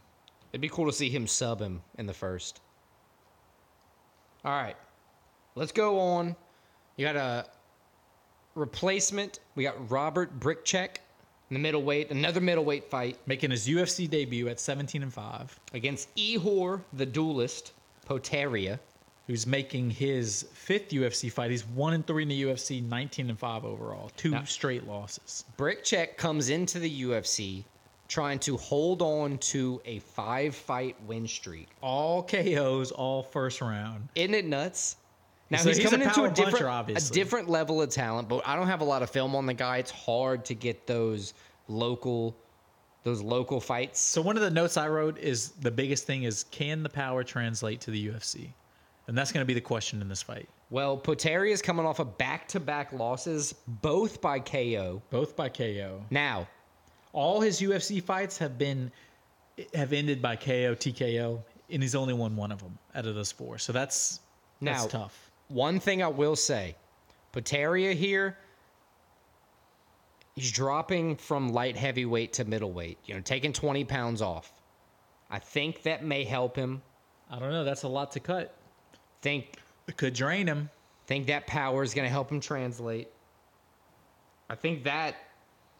[0.53, 2.61] It'd be cool to see him sub him in the first.
[4.45, 4.77] All right.
[5.57, 6.37] Let's go on.
[6.97, 7.47] You got a
[8.55, 9.41] replacement.
[9.57, 10.99] We got Robert Bryczek
[11.51, 16.15] in the middleweight, another middleweight fight Making his UFC debut at 17 and 5, against
[16.15, 17.73] Ihor, the duelist,
[18.09, 18.79] Potieria.
[19.33, 21.51] Who's making his fifth UFC fight.
[21.51, 25.47] He's 1 and 3 in the UFC, 19 and 5 overall, two Now- straight losses.
[25.57, 27.65] Bryczek comes into the UFC
[28.09, 31.69] trying to hold on to a five fight win streak.
[31.81, 34.07] All KOs, all first round.
[34.15, 34.97] Isn't it nuts?
[35.49, 38.29] Now So he's, he's a coming into a different, puncher, a different level of talent,
[38.29, 39.79] but I don't have a lot of film on the guy.
[39.79, 41.33] It's hard to get those
[41.69, 42.37] local,
[43.03, 43.99] those local fights.
[43.99, 47.25] So one of the notes I wrote is the biggest thing is can the power
[47.25, 48.51] translate to the UFC?
[49.09, 50.49] And that's going to be the question in this fight.
[50.71, 55.03] Well, Potieria is coming off of back-to-back losses, both by KO.
[55.11, 56.05] Both by KO.
[56.11, 56.49] Now,
[57.13, 58.91] All his UFC fights have been
[59.75, 63.31] have ended by KO, TKO, and he's only won one of them out of those
[63.31, 63.59] four.
[63.59, 64.21] So that's
[64.63, 65.31] that's Now- tough.
[65.49, 66.75] one thing I will say,
[67.35, 68.39] Potieria here,
[70.35, 72.99] he's dropping from light heavyweight to middleweight.
[73.05, 74.51] You know, taking 20 pounds off.
[75.31, 76.83] I think that may help him.
[77.31, 77.65] I don't know.
[77.65, 78.55] That's a lot to cut.
[79.23, 79.57] Think
[79.87, 80.69] It could drain him.
[81.07, 83.09] think that power is going to help him translate.
[84.51, 85.17] I think that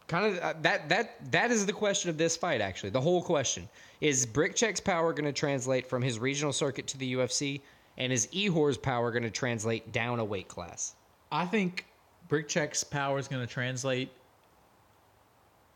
[0.07, 2.61] kind of uh, that that that is the question of this fight.
[2.61, 3.69] Actually, the whole question
[4.01, 7.61] is Bryczek's power going to translate from his regional circuit to the UFC,
[7.97, 10.95] and is Ihor's power going to translate down a weight class?
[11.31, 11.85] I think
[12.29, 14.11] Bryczek's power is going to translate.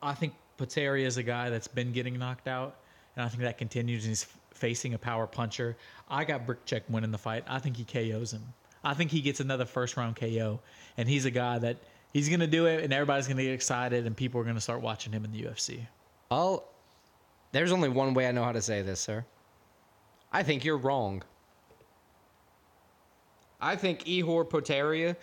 [0.02, 2.76] I think Potieria is a guy that's been getting knocked out,
[3.16, 4.04] and I think that continues.
[4.04, 4.28] And he's
[4.58, 5.78] facing a power puncher.
[6.10, 7.44] I got Bryczek winning the fight.
[7.48, 8.44] I think he KOs him.
[8.84, 10.60] I think he gets another first round KO,
[10.98, 11.78] and he's a guy that
[12.14, 14.56] he's going to do it, and everybody's going to get excited, and people are going
[14.56, 15.80] to start watching him in the UFC.
[16.32, 16.66] I'll.
[17.54, 19.26] There's only one way I know how to say this, sir.
[20.32, 21.24] I think you're wrong.
[23.60, 25.16] I think Ihor Potieria,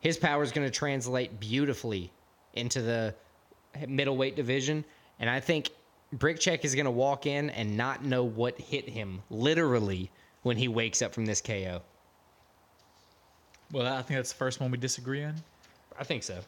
[0.00, 2.12] his power is going to translate beautifully
[2.54, 3.14] into the
[3.86, 4.84] middleweight division,
[5.18, 5.70] and I think
[6.16, 10.10] Bryczek is going to walk in and not know what hit him literally
[10.42, 11.82] when he wakes up from this KO.
[13.70, 15.34] Well, I think that's the first one we disagree on.
[15.98, 16.38] I think so.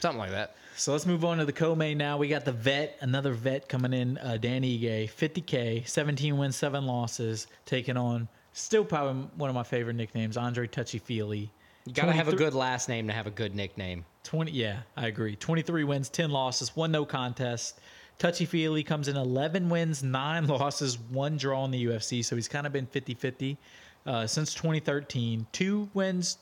[0.00, 0.56] Something like that.
[0.76, 2.18] So let's move on to the co-main now.
[2.18, 6.84] We got the vet, another vet coming in, uh, Dan Ige, 50K, 17 wins, 7
[6.84, 11.52] losses, taking on, still probably one of my favorite nicknames, Andre Touchy Fili.
[11.86, 14.04] You got to have a good last name to have a good nickname.
[14.24, 15.36] 20, yeah, I agree.
[15.36, 17.78] 23 wins, 10 losses, one no contest.
[18.18, 22.24] Touchy Fili comes in 11 wins, 9 losses, one draw in the UFC.
[22.24, 23.58] So he's kind of been 50 50
[24.06, 25.46] uh, since 2013.
[25.52, 26.38] Two wins,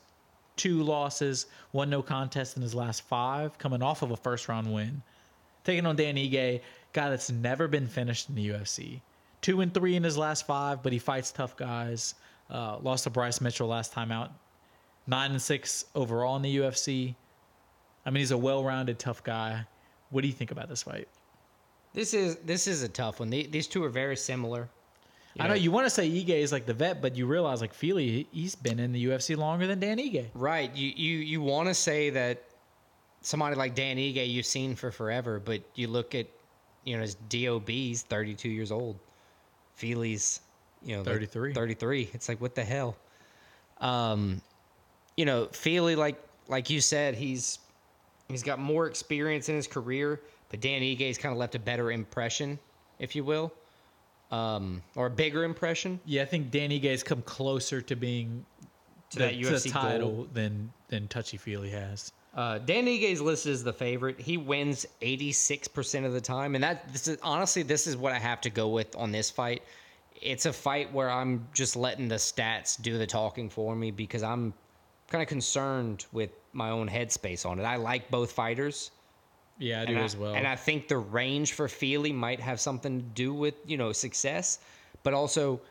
[0.55, 4.71] two losses, one no contest in his last five, coming off of a first round
[4.71, 5.01] win.
[5.63, 6.61] Taking on Dan Ige,
[6.91, 9.01] guy that's never been finished in the UFC.
[9.41, 12.15] Two and three in his last five, but he fights tough guys.
[12.49, 14.31] Uh, lost to Bryce Mitchell last time out.
[15.07, 17.15] Nine and six overall in the UFC.
[18.05, 19.65] I mean, he's a well-rounded, tough guy.
[20.11, 21.07] What do you think about this fight?
[21.93, 23.29] This is this is a tough one.
[23.29, 24.69] The- These two are very similar.
[25.39, 27.73] I know you want to say Ige is like the vet, but you realize like
[27.73, 30.27] Fili, he- he's been in the UFC longer than Dan Ige.
[30.35, 30.73] Right.
[30.75, 32.43] You you you want to say that
[33.21, 36.27] somebody like Dan Ige you've seen for forever, but you look at
[36.83, 38.97] you know his DOB's 32 years old.
[39.75, 40.39] Fili's
[40.83, 41.53] you know like 33.
[41.53, 42.09] 33.
[42.13, 42.95] It's like what the hell.
[43.81, 44.41] Um,
[45.17, 47.59] you know Fili like like you said he's
[48.29, 50.21] he's got more experience in his career,
[50.53, 52.59] but Dan Ige's kind of left a better impression,
[52.99, 53.51] if you will,
[54.29, 55.99] um, or a bigger impression.
[56.05, 58.45] Yeah, I think Dan Ige's come closer to being
[59.09, 60.27] To the, that UFC title goal.
[60.31, 62.11] than than Touchy Fili has.
[62.35, 64.19] Uh, Dan Ige is listed as the favorite.
[64.19, 66.53] He wins 86% of the time.
[66.53, 69.31] And that this is honestly this is what I have to go with on this
[69.31, 69.63] fight.
[70.21, 74.21] It's a fight where I'm just letting the stats do the talking for me because
[74.21, 74.53] I'm
[75.09, 77.63] kind of concerned with my own headspace on it.
[77.63, 78.91] I like both fighters.
[79.59, 80.33] Yeah, I do and as well.
[80.33, 83.91] And I think the range for Fili might have something to do with, you know,
[83.91, 84.59] success.
[85.03, 85.61] But also,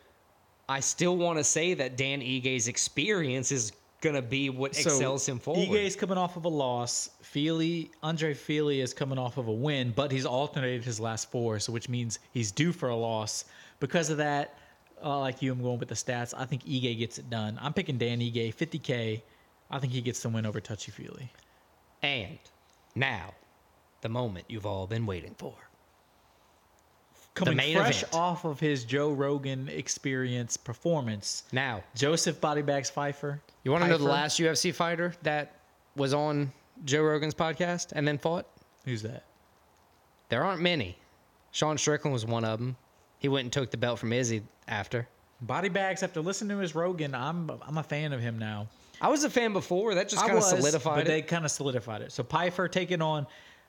[0.69, 5.27] I still want to say that Dan Ige's experience is going to be what excels
[5.27, 5.67] him forward.
[5.67, 7.09] Ige is coming off of a loss.
[7.21, 11.59] Fili, Andre Fili is coming off of a win, but he's alternated his last four,
[11.59, 13.45] so which means he's due for a loss.
[13.79, 14.57] Because of that,
[15.03, 16.33] uh, like you, I'm going with the stats.
[16.37, 17.57] I think Ige gets it done.
[17.61, 19.21] I'm picking Dan Ige, 50K.
[19.71, 21.31] I think he gets the win over Touchy Fili.
[22.01, 22.37] And
[22.95, 23.33] now,
[24.03, 25.53] the moment you've all been waiting for.
[27.33, 28.13] Coming fresh event.
[28.13, 33.41] off of his Joe Rogan experience performance, Now, Joseph Bodybags Pyfer.
[33.63, 35.55] you want to know the last UFC fighter that
[35.95, 36.51] was on
[36.85, 38.45] Joe Rogan's podcast and then fought?
[38.85, 39.23] Who's that?
[40.29, 40.95] There aren't many.
[41.51, 42.75] Sean Strickland was one of them.
[43.17, 45.07] He went and took the belt from Izzy after.
[45.43, 46.03] Bodybags.
[46.03, 48.67] After listening to his Rogan, I'm I'm a fan of him now.
[49.01, 49.95] I was a fan before.
[49.95, 51.09] That just kind of solidified but it.
[51.09, 52.11] they kind of solidified it.
[52.11, 53.25] So Pyfer taking on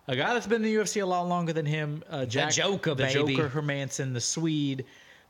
[0.07, 2.91] a guy that's been in the UFC a lot longer than him, uh, Jack, Joker,
[2.91, 3.37] the baby.
[3.37, 4.85] Joker Hermansson, the Swede.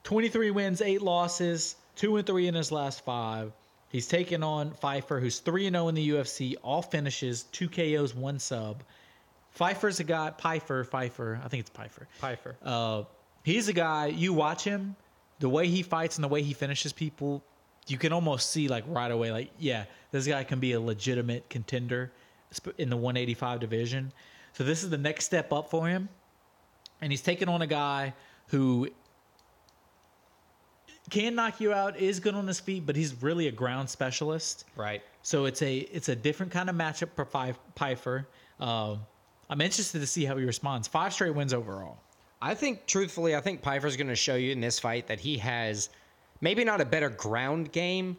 [0.04, 3.52] 23 wins, eight losses, two and three in his last five.
[3.88, 8.14] He's taken on Pyfer, who's three and zero in the UFC, all finishes, two KOs,
[8.14, 8.82] one sub.
[9.56, 10.30] Pyfer's a guy.
[10.30, 11.40] Pyfer, Pyfer.
[11.42, 12.08] I think it's Pyfer.
[12.20, 12.56] Pyfer.
[12.62, 13.04] Uh,
[13.44, 14.06] he's a guy.
[14.06, 14.96] You watch him,
[15.38, 17.42] the way he fights and the way he finishes people,
[17.86, 21.48] you can almost see like right away, like yeah, this guy can be a legitimate
[21.48, 22.10] contender
[22.78, 24.12] in the 185 division.
[24.54, 26.08] So this is the next step up for him,
[27.00, 28.14] and he's taking on a guy
[28.48, 28.88] who
[31.10, 34.64] can knock you out, is good on his feet, but he's really a ground specialist.
[34.76, 35.02] Right.
[35.22, 38.26] So it's a it's a different kind of matchup for Pfeif- Pyfer.
[38.60, 39.00] Um,
[39.50, 40.88] I'm interested to see how he responds.
[40.88, 41.98] Five straight wins overall.
[42.40, 45.38] I think, truthfully, I think Pyfer's going to show you in this fight that he
[45.38, 45.88] has
[46.40, 48.16] maybe not a better ground game,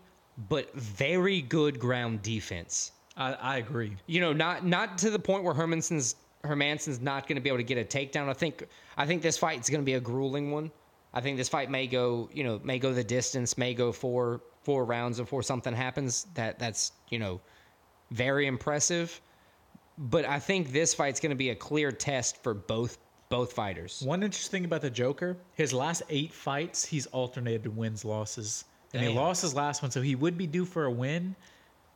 [0.49, 2.91] but very good ground defense.
[3.17, 3.95] I, I agree.
[4.07, 6.15] You know, not not to the point where Hermansson's
[6.45, 8.29] Hermansson's not going to be able to get a takedown.
[8.29, 8.67] I think
[8.97, 10.71] I think this fight's going to be a grueling one.
[11.13, 14.41] I think this fight may go, you know, may go the distance, may go four
[14.63, 16.27] four rounds before something happens.
[16.33, 17.41] That that's you know,
[18.11, 19.21] very impressive.
[19.97, 22.97] But I think this fight's going to be a clear test for both
[23.29, 24.01] both fighters.
[24.05, 29.01] One interesting thing about the Joker, his last eight fights, he's alternated wins losses, and
[29.01, 31.35] he lost his last one, so he would be due for a win.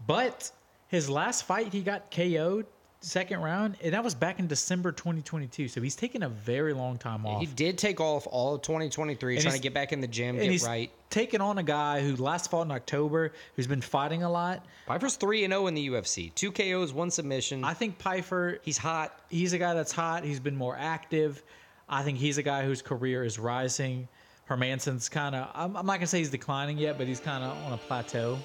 [0.07, 0.51] But
[0.87, 2.65] his last fight, he got KO'd
[3.01, 5.67] second round, and that was back in December 2022.
[5.67, 7.39] So he's taken a very long time off.
[7.39, 10.35] He did take off all of 2023, And trying to get back in the gym,
[10.35, 10.91] and get he's right.
[11.09, 14.65] Taking on a guy who last fought in October, who's been fighting a lot.
[14.87, 17.63] Pyfer's three and zero in the UFC, two KOs, one submission.
[17.63, 18.59] I think Pyfer.
[18.63, 19.19] He's hot.
[19.29, 20.23] he's a guy that's hot.
[20.23, 21.41] He's been more active.
[21.87, 24.07] I think he's a guy whose career is rising.
[24.45, 27.55] Hermansson's kind of, I'm, I'm not to say he's declining yet, but he's kind of
[27.65, 28.39] on a plateau.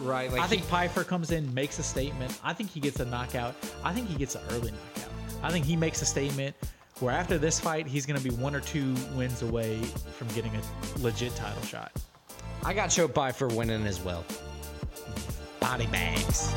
[0.00, 0.30] Right.
[0.30, 2.38] Like I think Pyfer comes in, makes a statement.
[2.42, 3.54] I think he gets a knockout.
[3.82, 5.12] I think he gets an early knockout.
[5.42, 6.56] I think he makes a statement
[7.00, 9.78] where after this fight, he's going to be one or two wins away
[10.16, 11.92] from getting a legit title shot.
[12.64, 14.24] I got Joe Pyfer winning as well.
[15.60, 16.52] Body bags.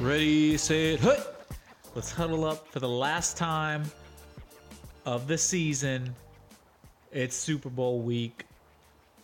[0.00, 1.46] Ready, set, hut.
[1.94, 3.84] Let's huddle up for the last time
[5.04, 6.14] of the season.
[7.12, 8.44] It's Super Bowl week.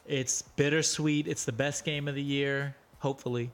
[0.09, 1.29] It's bittersweet.
[1.29, 3.51] It's the best game of the year, hopefully.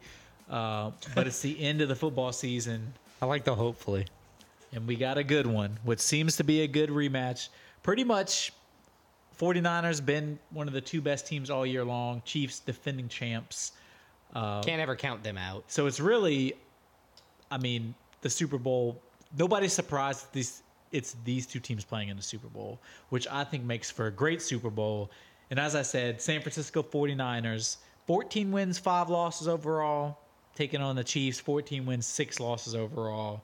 [0.49, 4.07] Uh, but it's the end of the football season, I like the hopefully.
[4.73, 7.49] and we got a good one, which seems to be a good rematch.
[7.83, 8.53] Pretty much,
[9.39, 12.23] 49ers been one of the two best teams all year long.
[12.25, 13.73] Chiefs defending champs.
[14.33, 15.65] Can't ever count them out.
[15.69, 16.55] So it's really,
[17.51, 19.01] I mean, the Super Bowl.
[19.37, 22.79] Nobody's surprised these it's these two teams playing in the Super Bowl,
[23.09, 25.11] which I think makes for a great Super Bowl.
[25.51, 27.77] And as I said, San Francisco 49ers,
[28.07, 30.19] 14 wins, 5 losses overall,
[30.55, 33.43] taking on the Chiefs, 14 wins, 6 losses overall.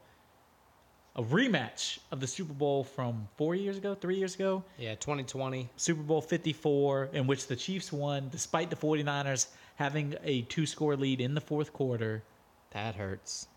[1.17, 4.63] A rematch of the Super Bowl from 4 years ago, 3 years ago.
[4.79, 5.69] Yeah, 2020.
[5.77, 10.97] Super Bowl 54, in which the Chiefs won despite the 49ers having a two score
[10.97, 12.23] lead in the fourth quarter.
[12.71, 13.49] That hurts.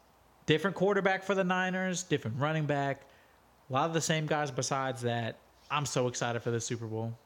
[0.45, 3.03] Different quarterback for the Niners, different running back.
[3.69, 5.37] A lot of the same guys besides that.
[5.69, 7.17] I'm so excited for the Super Bowl.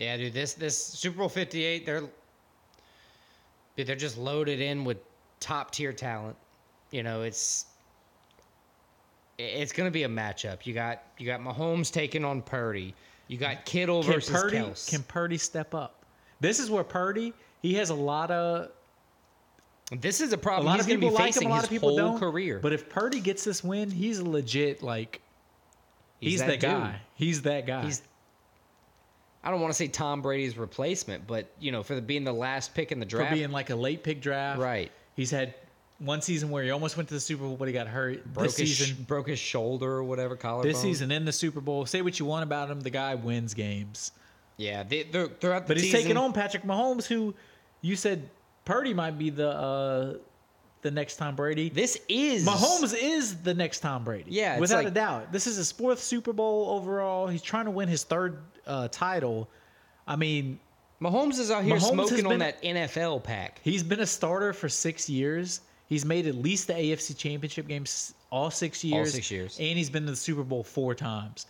[0.00, 0.32] Yeah, dude.
[0.32, 2.00] This this Super Bowl 58, they're
[3.76, 4.96] dude, they're just loaded in with
[5.40, 6.36] top tier talent.
[6.90, 7.66] You know, it's
[9.38, 10.64] it's gonna be a matchup.
[10.64, 12.94] You got you got Mahomes taking on Purdy.
[13.28, 14.88] You got Kittle Can versus Purdy, Kels.
[14.88, 16.02] can Purdy step up?
[16.40, 18.70] This is where Purdy, he has a lot of
[19.92, 20.66] this is a problem.
[20.66, 21.98] a lot He's of gonna people be like him, a lot his of people whole
[21.98, 22.18] don't.
[22.18, 22.58] career.
[22.58, 25.20] But if Purdy gets this win, he's legit like
[26.20, 27.00] he's, He's that, guy.
[27.16, 27.84] He's that guy.
[27.84, 28.00] He's
[29.42, 32.32] I don't want to say Tom Brady's replacement, but you know, for the, being the
[32.32, 34.60] last pick in the draft, for being like a late pick draft.
[34.60, 34.90] right?
[35.16, 35.54] He's had
[35.98, 38.24] one season where he almost went to the Super Bowl, but he got hurt.
[38.32, 40.70] Broke this his season, broke his shoulder or whatever collarbone.
[40.70, 41.86] this season in the Super Bowl.
[41.86, 44.12] Say what you want about him, the guy wins games.
[44.56, 47.34] yeah, they, they're, throughout the But he's taking on Patrick Mahomes, who
[47.80, 48.28] you said
[48.64, 50.14] Purdy might be the uh,
[50.82, 51.68] the next Tom Brady.
[51.68, 54.30] This is Mahomes is the next Tom Brady.
[54.30, 55.32] Yeah, without a doubt.
[55.32, 57.26] This is his fourth Super Bowl overall.
[57.26, 59.48] He's trying to win his third uh, title.
[60.06, 60.58] I mean,
[61.00, 63.60] Mahomes is out here Mahomes smoking on that NFL pack.
[63.62, 65.60] he's been a starter for six years.
[65.86, 69.08] He's made at least the AFC Championship games all six years.
[69.08, 69.58] All six years.
[69.58, 71.46] and he's been to the Super Bowl four times.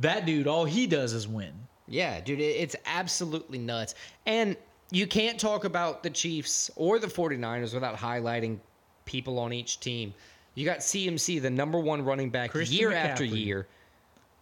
[0.00, 1.52] That dude, all he does is win.
[1.86, 3.94] Yeah, dude, it's absolutely nuts.
[4.24, 4.56] And
[4.90, 8.58] you can't talk about the Chiefs or the 49ers without highlighting
[9.04, 10.14] people on each team.
[10.54, 13.66] You got CMC, the number one running back Christian year after year.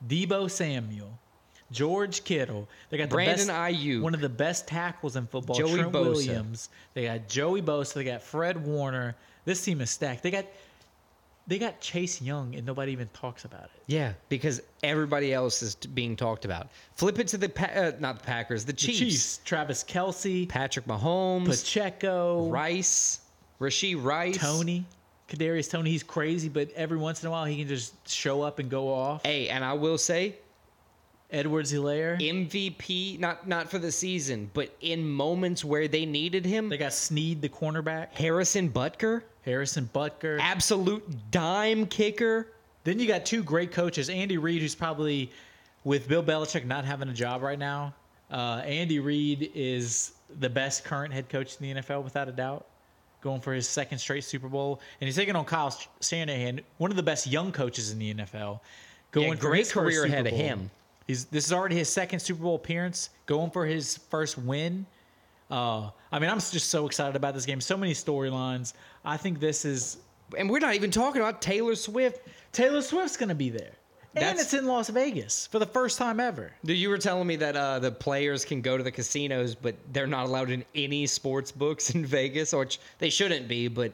[0.08, 1.18] Deebo Samuel,
[1.70, 2.68] George Kittle.
[2.88, 4.00] They got the Brandon best, Aiyuk.
[4.00, 5.56] one of the best tackles in football.
[5.56, 6.04] Joey Trent Bosa.
[6.10, 6.68] Williams.
[6.94, 7.94] They got Joey Bosa.
[7.94, 9.14] They got Fred Warner.
[9.44, 10.22] This team is stacked.
[10.22, 10.46] They got
[11.46, 13.82] they got Chase Young, and nobody even talks about it.
[13.88, 16.68] Yeah, because everybody else is being talked about.
[16.94, 18.98] Flip it to the pa- uh, not the Packers, the The Chiefs.
[18.98, 23.20] Chiefs, Travis Kelce, Patrick Mahomes, Pacheco, Rice,
[23.60, 24.84] Rashee Rice, Toney,
[25.28, 25.90] Kadarius Toney.
[25.90, 28.92] He's crazy, but every once in a while he can just show up and go
[28.92, 29.24] off.
[29.24, 30.36] Hey, and I will say
[31.30, 32.18] Edwards Helaire.
[32.20, 36.92] MVP, not not for the season, but in moments where they needed him, They got
[36.92, 38.12] Sneed, the cornerback.
[38.14, 40.38] Harrison Butker, Harrison Butker.
[40.40, 42.48] absolute dime kicker.
[42.82, 45.30] Then you got two great coaches, Andy Reid, who's probably
[45.84, 47.94] with Bill Belichick not having a job right now,
[48.30, 52.66] uh, Andy Reid is the best current head coach in the NFL without a doubt.
[53.20, 56.96] Going for his second straight Super Bowl, and he's taking on Kyle Shanahan, one of
[56.96, 58.60] the best young coaches in the NFL.
[59.12, 60.70] Going Yeah, great career ahead of him.
[61.06, 63.10] He's this is already his second Super Bowl appearance.
[63.26, 64.86] Going for his first win.
[65.50, 67.60] Uh, I mean, I'm just so excited about this game.
[67.60, 68.74] So many storylines.
[69.04, 69.98] I think this is
[70.38, 72.26] And we're not even talking about Taylor Swift.
[72.52, 73.72] Taylor Swift's going to be there,
[74.16, 76.52] and it's in Las Vegas for the first time ever.
[76.64, 79.74] Dude, you were telling me that uh, the players can go to the casinos, but
[79.92, 82.66] they're not allowed in any sports books in Vegas, or
[82.98, 83.68] they shouldn't be.
[83.68, 83.92] But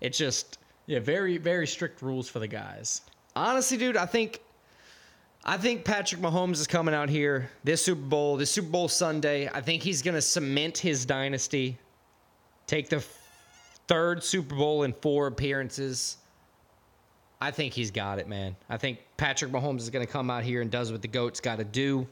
[0.00, 3.02] it's just Yeah, very very strict rules for the guys.
[3.34, 4.40] honestly, dude, I think
[5.46, 9.48] I think Patrick Mahomes is coming out here this Super Bowl, this Super Bowl Sunday.
[9.52, 11.78] I think he's gonna cement his dynasty,
[12.66, 13.04] take the
[13.88, 16.16] third Super Bowl in four appearances.
[17.44, 18.56] I think he's got it, man.
[18.70, 21.58] I think Patrick Mahomes is gonna come out here and does what the goats got
[21.58, 22.08] to do.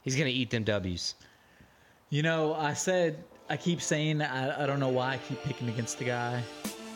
[0.00, 1.14] He's gonna eat them W's.
[2.08, 5.68] You know, I said I keep saying I, I don't know why I keep picking
[5.68, 6.42] against the guy,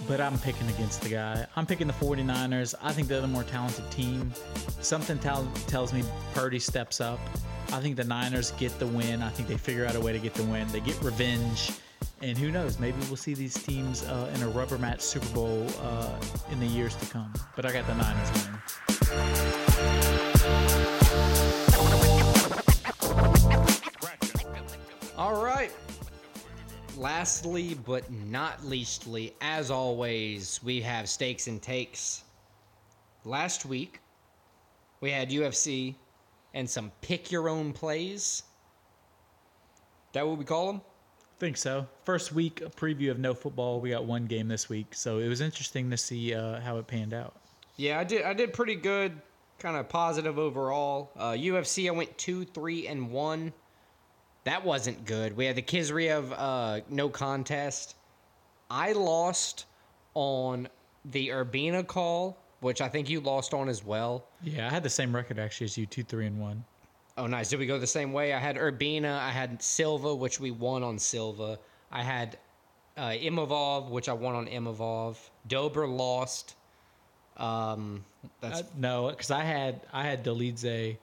[0.08, 1.46] but I'm picking against the guy.
[1.54, 2.74] I'm picking the 49ers.
[2.80, 4.32] I think they're the more talented team.
[4.80, 6.02] Something tell, tells me
[6.32, 7.20] Purdy steps up.
[7.74, 9.20] I think the Niners get the win.
[9.20, 10.66] I think they figure out a way to get the win.
[10.68, 11.72] They get revenge.
[12.22, 12.78] And who knows?
[12.78, 16.14] Maybe we'll see these teams uh, in a rubber match Super Bowl uh,
[16.52, 17.32] in the years to come.
[17.56, 18.60] But I got the Niners winning.
[25.18, 25.72] All right.
[26.96, 32.22] Lastly, but not leastly, as always, we have stakes and takes.
[33.24, 33.98] Last week,
[35.00, 35.96] we had UFC
[36.54, 38.44] and some pick your own plays.
[40.12, 40.82] That what we call them?
[41.42, 41.88] Think so.
[42.04, 43.80] First week a preview of no football.
[43.80, 46.86] We got one game this week, so it was interesting to see uh, how it
[46.86, 47.34] panned out.
[47.76, 48.22] Yeah, I did.
[48.22, 49.20] I did pretty good.
[49.58, 51.10] Kind of positive overall.
[51.16, 53.52] Uh, UFC, I went two, three, and one.
[54.44, 55.36] That wasn't good.
[55.36, 57.96] We had the Khizriev uh, no contest.
[58.70, 59.66] I lost
[60.14, 60.68] on
[61.06, 64.28] the Urbina call, which I think you lost on as well.
[64.44, 66.64] Yeah, I had the same record actually as you, two, three, and one.
[67.18, 67.50] Oh, nice.
[67.50, 68.32] Did we go the same way?
[68.32, 69.18] I had Urbina.
[69.18, 71.58] I had Silva, which we won on Silva.
[71.90, 72.38] I had
[72.96, 75.16] uh, Imavov, which I won on Imavov.
[75.46, 76.54] Dober lost.
[77.36, 78.04] Um,
[78.40, 80.96] that's Uh, no, because I had I had Dolidze,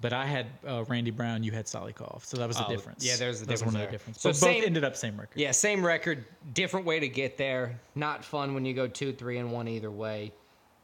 [0.00, 1.42] but I had uh, Randy Brown.
[1.42, 3.04] You had Salikhov, so that was the Oh, difference.
[3.04, 4.20] yeah, there's the difference one of the difference.
[4.20, 5.38] So but same- both ended up same record.
[5.38, 7.80] Yeah, same record, different way to get there.
[7.94, 10.32] Not fun when you go two, three, and one either way.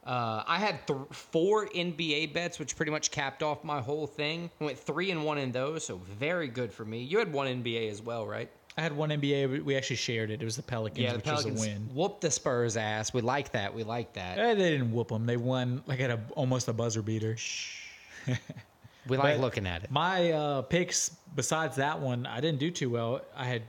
[0.08, 4.50] Uh, I had th- four NBA bets, which pretty much capped off my whole thing.
[4.60, 7.02] I went three and one in those, so very good for me.
[7.02, 8.50] You had one NBA as well, right?
[8.78, 9.64] I had one NBA.
[9.64, 10.40] we- actually shared it.
[10.40, 11.90] It was the Pelicans, Yeah, the which Pelicans was a win.
[11.92, 13.12] whooped the Spurs ass.
[13.12, 13.74] We like that.
[13.74, 14.38] We like that.
[14.38, 15.26] Eh, they didn't whoop them.
[15.26, 17.36] They won like at a almost a buzzer beater.
[19.06, 19.90] We like But looking at it.
[19.90, 23.22] My uh, picks, besides that one, I didn't do too well.
[23.34, 23.62] I had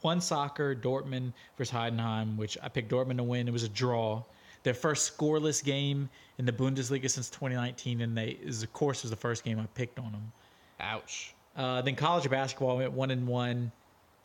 [0.00, 3.46] one soccer, Dortmund versus Heidenheim, which I picked Dortmund to win.
[3.46, 4.22] It was a draw.
[4.62, 6.08] Their first scoreless game
[6.38, 9.66] in the Bundesliga since 2019, and they, is of course, was the first game I
[9.74, 10.32] picked on them.
[10.80, 11.34] Ouch.
[11.56, 13.72] Uh, then college basketball went one and one.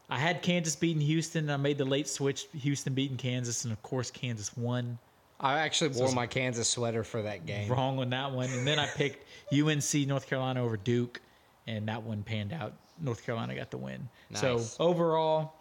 [0.10, 1.46] I had Kansas beating Houston.
[1.46, 2.48] And I made the late switch.
[2.54, 4.98] Houston beating Kansas, and of course Kansas won.
[5.40, 7.70] I actually wore my Kansas sweater for that game.
[7.70, 8.50] Wrong on that one.
[8.50, 11.22] And then I picked UNC North Carolina over Duke,
[11.68, 12.74] and that one panned out.
[13.00, 14.10] North Carolina got the win.
[14.34, 15.54] So overall,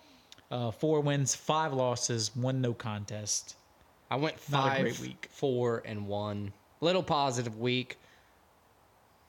[0.51, 3.57] uh, four wins, five losses, one no contest.
[4.11, 5.29] I went five, week.
[5.31, 6.53] four, and one.
[6.81, 7.99] Little positive week.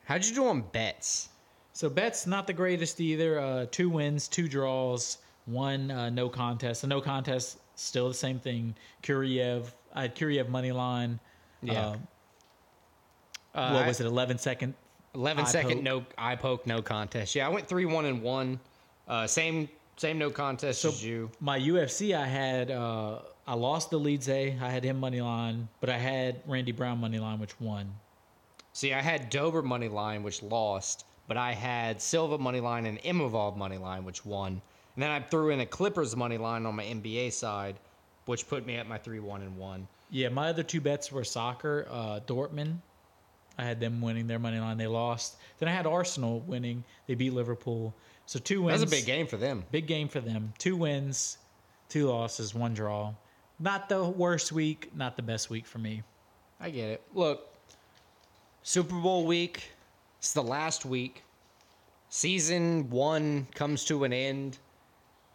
[0.06, 1.30] How'd you do on bets?
[1.74, 3.40] So bets not the greatest either.
[3.40, 6.82] Uh, two wins, two draws, one uh, no contest.
[6.82, 8.76] The no contest still the same thing.
[9.04, 11.20] Kuriev, I had Kuriev money line.
[11.62, 11.88] Yeah.
[11.90, 11.96] Uh,
[13.56, 14.06] Uh, what was it?
[14.06, 14.76] 11 second.
[15.16, 15.84] 11 Eye second poke.
[15.84, 17.34] no eye poke no contest.
[17.34, 18.60] Yeah, I went three one and one.
[19.08, 21.32] Uh, same same no contest as you.
[21.40, 24.58] My UFC, I had uh, I lost the leads A.
[24.62, 27.94] I had him money line, but I had Randy Brown money line, which won.
[28.74, 33.00] See, I had Dober money line, which lost, but I had Silva money line and
[33.04, 34.62] Imavov money line, which won.
[34.96, 37.76] And then I threw in a Clippers money line on my NBA side,
[38.26, 39.88] which put me at my three one and one.
[40.10, 42.78] Yeah, my other two bets were soccer, uh, Dortmund.
[43.58, 44.78] I had them winning their money line.
[44.78, 45.38] They lost.
[45.58, 46.84] Then I had Arsenal winning.
[47.08, 47.94] They beat Liverpool.
[48.26, 48.82] So two That wins.
[48.82, 49.64] was a big game for them.
[49.72, 50.54] Big game for them.
[50.60, 51.38] Two wins,
[51.90, 53.14] two losses, one draw.
[53.60, 56.04] Not the worst week, not the best week for me.
[56.60, 57.02] I get it.
[57.14, 57.54] Look,
[58.64, 59.72] Super Bowl week.
[60.20, 61.24] It's the last week.
[62.10, 64.58] Season one comes to an end.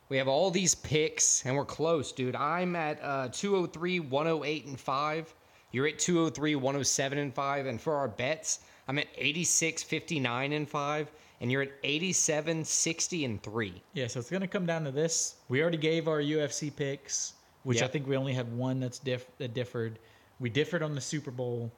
[0.09, 2.37] We have all these picks, and we're close, dude.
[2.37, 5.35] I'm at uh, 203, 108, and 5.
[5.73, 7.67] You're at 203, 107 and 5.
[7.67, 11.11] And for our bets, I'm at 86, 59 and 5.
[11.41, 13.83] And you're at 87, 60 and 3.
[13.95, 15.37] Yeah, so it's going to come down to this.
[15.49, 17.33] We already gave our UFC picks,
[17.65, 19.99] which I think we only had one that's diff- that differed.
[20.41, 21.71] We differed on the Super Bowl.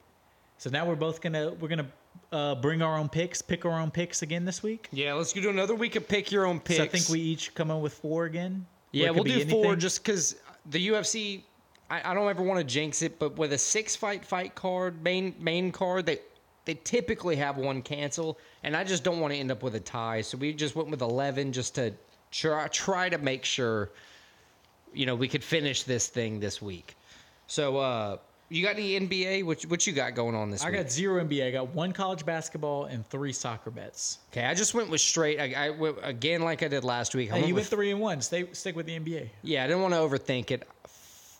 [0.58, 1.90] So now we're both gonna we're gonna
[2.32, 4.88] uh, bring our own picks, pick our own picks again this week.
[4.92, 6.78] Yeah, let's do another week of pick your own picks.
[6.78, 8.66] So I think we each come in with four again.
[8.92, 10.36] Yeah, we'll do be four just because
[10.70, 11.42] the UFC.
[11.90, 15.02] I, I don't ever want to jinx it, but with a six fight fight card
[15.02, 16.20] main main card, they
[16.64, 19.80] they typically have one cancel, and I just don't want to end up with a
[19.80, 20.22] tie.
[20.22, 21.92] So we just went with eleven just to
[22.30, 23.90] try try to make sure,
[24.94, 26.96] you know, we could finish this thing this week.
[27.46, 28.16] So uh
[28.50, 29.42] you got any NBA?
[29.44, 30.68] What what you got going on this week?
[30.68, 30.80] I week?
[30.82, 31.48] got zero NBA.
[31.48, 34.18] I got one college basketball and three soccer bets.
[34.30, 35.40] okay, I just went with straight.
[35.40, 37.30] I, I went again like I did last week.
[37.30, 38.20] I Hey, went you with went three and one.
[38.20, 39.30] Stay stick with the NBA.
[39.42, 40.68] Yeah, I didn't want to overthink it.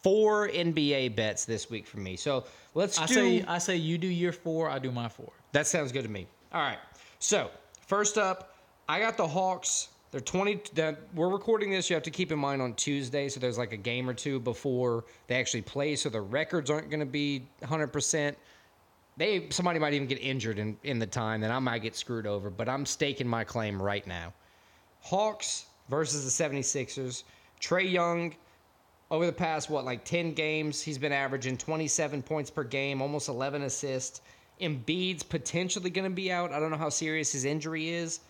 [0.03, 2.17] Four NBA bets this week for me.
[2.17, 2.45] So
[2.75, 3.15] let's I do.
[3.15, 4.69] say I say you do your four.
[4.69, 5.31] I do my four.
[5.53, 6.27] that sounds good to me.
[6.53, 6.79] All right.
[7.21, 7.51] So
[7.87, 8.55] first up,
[8.89, 9.89] I got the Hawks.
[10.15, 10.61] They're twenty.
[10.75, 11.91] The, we're recording this.
[11.91, 14.39] You have to keep in mind on Tuesday, so there's like a game or two
[14.39, 15.97] before they actually play.
[15.97, 18.39] So the records aren't going to be hundred percent.
[19.17, 22.29] They somebody might even get injured in in the time, then I might get screwed
[22.29, 22.49] over.
[22.49, 24.33] But I'm staking my claim right now.
[25.01, 27.25] Hawks versus the 76ers.
[27.61, 28.37] Trae Young,
[29.11, 33.29] over the past, what, like 10 games, he's been averaging 27 points per game, almost
[33.29, 34.21] 11 assists.
[34.61, 36.53] Embiid's potentially going to be out.
[36.53, 38.21] I don't know how serious his injury is.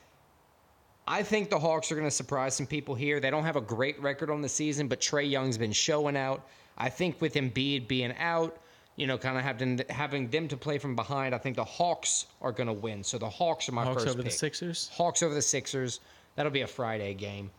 [1.07, 3.21] I think the Hawks are going to surprise some people here.
[3.21, 6.47] They don't have a great record on the season, but Trae Young's been showing out.
[6.79, 8.57] I think with Embiid being out,
[8.97, 12.27] you know, kind of having having them to play from behind, I think the Hawks
[12.41, 13.05] are going to win.
[13.05, 14.31] So the Hawks are my Hawks first over the.
[14.31, 14.91] Sixers.
[14.95, 16.01] Hawks over the Sixers.
[16.37, 17.51] That'll be a Friday game.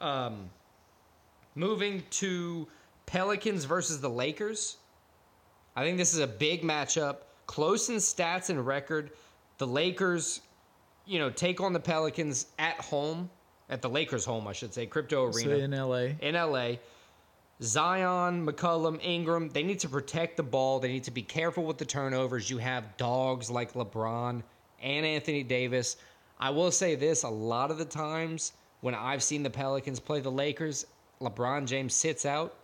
[0.00, 0.50] Um,
[1.54, 2.68] moving to
[3.06, 4.76] Pelicans versus the Lakers.
[5.76, 7.18] I think this is a big matchup.
[7.46, 9.10] Close in stats and record.
[9.58, 10.40] The Lakers,
[11.06, 13.30] you know, take on the Pelicans at home,
[13.68, 15.96] at the Lakers' home, I should say, Crypto So Arena in LA.
[16.20, 16.76] in LA.
[17.62, 20.80] Zion, McCollum, Ingram, they need to protect the ball.
[20.80, 22.50] They need to be careful with the turnovers.
[22.50, 24.42] You have dogs like LeBron
[24.82, 25.96] and Anthony Davis.
[26.38, 30.20] I will say this a lot of the times when I've seen the Pelicans play
[30.20, 30.84] the Lakers,
[31.20, 32.54] LeBron James sits out.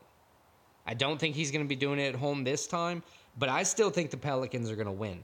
[0.87, 3.03] I don't think he's going to be doing it at home this time,
[3.39, 5.23] but I still think the Pelicans are going to win.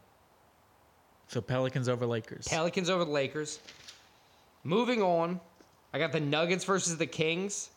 [1.28, 2.46] So Pelicans over Lakers.
[2.48, 3.58] Pelicans over the Lakers.
[4.64, 5.40] Moving on,
[5.92, 7.70] I got the Nuggets versus the Kings.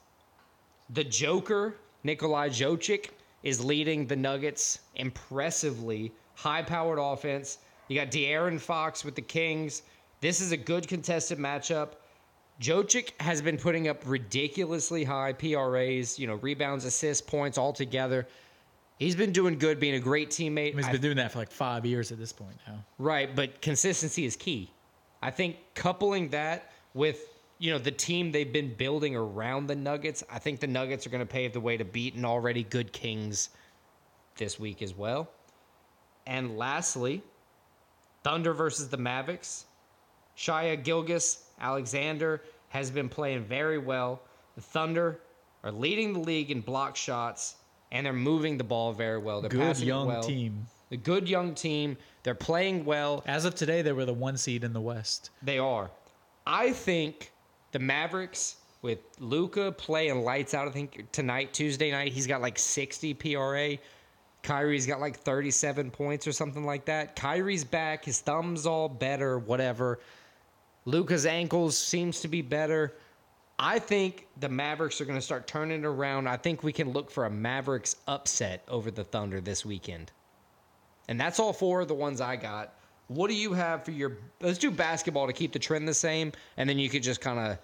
[0.92, 3.10] The Joker, Nikolai Jokic,
[3.44, 6.12] is leading the Nuggets impressively.
[6.36, 7.60] High powered offense.
[7.88, 9.84] You got De'Aaron Fox with the Kings.
[10.22, 11.94] This is a good contested matchup.
[12.62, 18.28] Jokic has been putting up ridiculously high PRAs, you know, rebounds, assists, points all together.
[19.00, 20.76] He's been doing good, being a great teammate.
[20.76, 22.84] He's been doing that for like five years at this point now.
[22.98, 24.72] Right, but consistency is key.
[25.22, 30.22] I think coupling that with you know the team they've been building around the Nuggets,
[30.30, 32.92] I think the Nuggets are going to pave the way to beat an already good
[32.92, 33.50] Kings
[34.36, 35.30] this week as well.
[36.28, 37.24] And lastly,
[38.24, 39.66] Thunder versus the Mavericks.
[40.38, 44.22] Shia Gilgis Alexander has been playing very well.
[44.56, 45.22] The Thunder
[45.64, 47.56] are leading the league in block shots,
[47.92, 49.42] and they're moving the ball very well.
[49.42, 50.24] They're Good young well.
[50.24, 50.66] team.
[50.90, 51.98] The good young team.
[52.24, 53.24] They're playing well.
[53.28, 55.30] As of today, they were the one seed in the West.
[55.42, 55.90] They are.
[56.46, 57.32] I think
[57.72, 60.68] the Mavericks with Luka playing lights out.
[60.68, 63.78] I think tonight, Tuesday night, he's got like 60 PRA.
[64.42, 67.16] Kyrie's got like 37 points or something like that.
[67.16, 68.06] Kyrie's back.
[68.06, 69.38] His thumb's all better.
[69.38, 70.00] Whatever.
[70.86, 72.96] Luka's ankles seems to be better.
[73.62, 76.28] I think the Mavericks are going to start turning around.
[76.28, 80.14] I think we can look for a Mavericks upset over the Thunder this weekend.
[81.10, 82.74] And that's all four of the ones I got.
[83.08, 84.18] What do you have for your?
[84.40, 87.40] Let's do basketball to keep the trend the same, and then you could just kind
[87.40, 87.58] of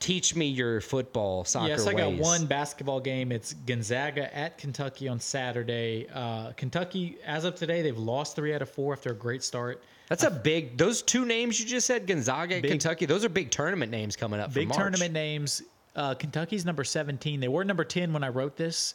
[0.00, 2.20] teach me your football soccer yes, I got ways.
[2.20, 3.30] one basketball game.
[3.30, 6.08] It's Gonzaga at Kentucky on Saturday.
[6.12, 9.82] Uh, Kentucky, as of today, they've lost three out of four after a great start.
[10.10, 10.76] That's a big.
[10.76, 13.06] Those two names you just said, Gonzaga, and Big- Kentucky.
[13.06, 14.50] Those are big tournament names coming up.
[14.50, 15.62] for Big tournament names.
[15.94, 17.38] Uh, Kentucky's number 17.
[17.38, 18.94] They were number 10 when I wrote this.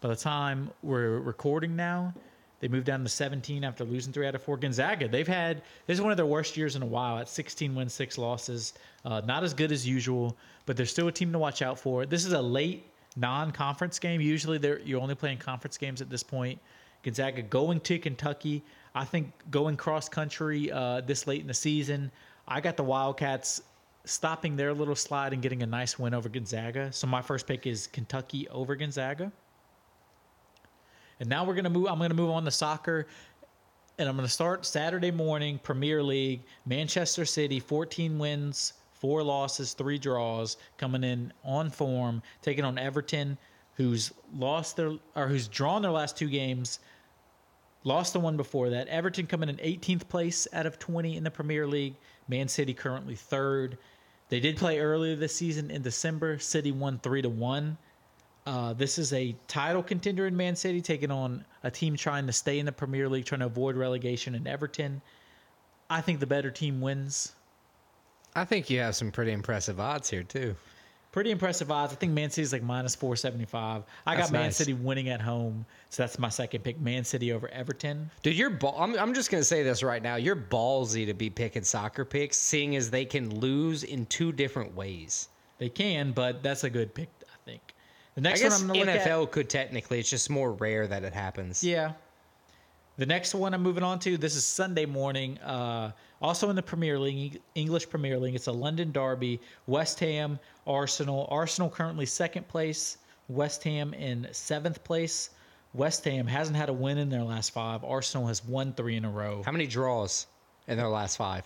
[0.00, 2.12] By the time we're recording now,
[2.58, 4.56] they moved down to 17 after losing three out of four.
[4.56, 7.72] Gonzaga, they've had this is one of their worst years in a while at 16
[7.74, 8.72] wins, six losses.
[9.04, 10.36] Uh, not as good as usual,
[10.66, 12.06] but they're still a team to watch out for.
[12.06, 14.20] This is a late non-conference game.
[14.20, 16.58] Usually, they're you're only playing conference games at this point.
[17.04, 18.64] Gonzaga going to Kentucky.
[18.96, 22.10] I think going cross country uh, this late in the season.
[22.48, 23.60] I got the Wildcats
[24.06, 26.90] stopping their little slide and getting a nice win over Gonzaga.
[26.92, 29.30] So my first pick is Kentucky over Gonzaga.
[31.20, 31.88] And now we're gonna move.
[31.88, 33.06] I'm gonna move on to soccer,
[33.98, 36.42] and I'm gonna start Saturday morning Premier League.
[36.64, 43.36] Manchester City, 14 wins, four losses, three draws, coming in on form, taking on Everton,
[43.74, 46.80] who's lost their or who's drawn their last two games.
[47.86, 48.88] Lost the one before that.
[48.88, 51.94] Everton coming in 18th place out of 20 in the Premier League.
[52.26, 53.78] Man City currently third.
[54.28, 56.40] They did play earlier this season in December.
[56.40, 57.78] City won three to one.
[58.44, 62.32] Uh, this is a title contender in Man City taking on a team trying to
[62.32, 65.00] stay in the Premier League, trying to avoid relegation in Everton.
[65.88, 67.36] I think the better team wins.
[68.34, 70.56] I think you have some pretty impressive odds here too.
[71.16, 71.94] Pretty impressive odds.
[71.94, 73.84] I think Man City's like minus 475.
[74.06, 74.56] I That's got Man nice.
[74.58, 75.64] City winning at home.
[75.88, 76.78] So that's my second pick.
[76.78, 78.10] Man City over Everton.
[78.22, 78.76] Dude, you're ball.
[78.78, 80.16] I'm, I'm just gonna say this right now.
[80.16, 84.76] You're ballsy to be picking soccer picks, seeing as they can lose in two different
[84.76, 85.30] ways.
[85.56, 87.62] They can, but that's a good pick, I think.
[88.14, 89.08] The I next guess one I'm going to look at.
[89.08, 89.98] NFL could technically.
[90.00, 91.64] It's just more rare that it happens.
[91.64, 91.92] Yeah.
[92.98, 94.16] The next one I'm moving on to.
[94.16, 95.38] This is Sunday morning.
[95.38, 95.92] Uh,
[96.22, 98.34] also in the Premier League, English Premier League.
[98.34, 99.38] It's a London derby.
[99.66, 101.28] West Ham, Arsenal.
[101.30, 102.96] Arsenal currently second place.
[103.28, 105.30] West Ham in seventh place.
[105.74, 107.84] West Ham hasn't had a win in their last five.
[107.84, 109.42] Arsenal has won three in a row.
[109.44, 110.26] How many draws
[110.66, 111.44] in their last five?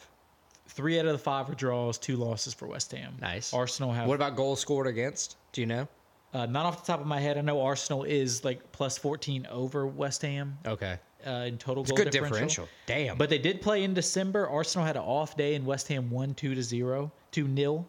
[0.68, 3.16] Three out of the five are draws, two losses for West Ham.
[3.20, 3.52] Nice.
[3.52, 5.36] Arsenal have What about goals scored against?
[5.52, 5.88] Do you know?
[6.32, 7.36] uh, not off the top of my head.
[7.36, 10.96] I know Arsenal is like plus 14 over West Ham Okay.
[11.26, 12.64] Uh, in total It's goal good differential.
[12.64, 12.68] differential.
[12.86, 13.16] Damn.
[13.18, 14.48] But they did play in December.
[14.48, 17.86] Arsenal had an off day, and West Ham won two to zero, two nil.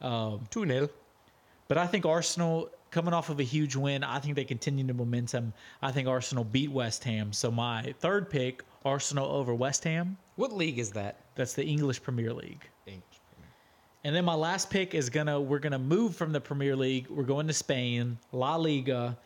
[0.00, 0.88] Um, 2 0.
[1.68, 4.02] but I think Arsenal coming off of a huge win.
[4.02, 5.52] I think they continue the momentum.
[5.80, 7.32] I think Arsenal beat West Ham.
[7.32, 10.18] So my third pick, Arsenal over West Ham.
[10.34, 11.20] What league is that?
[11.36, 12.68] That's the English Premier League.
[14.04, 17.06] And then my last pick is gonna we're gonna move from the Premier League.
[17.08, 19.16] We're going to Spain, La Liga.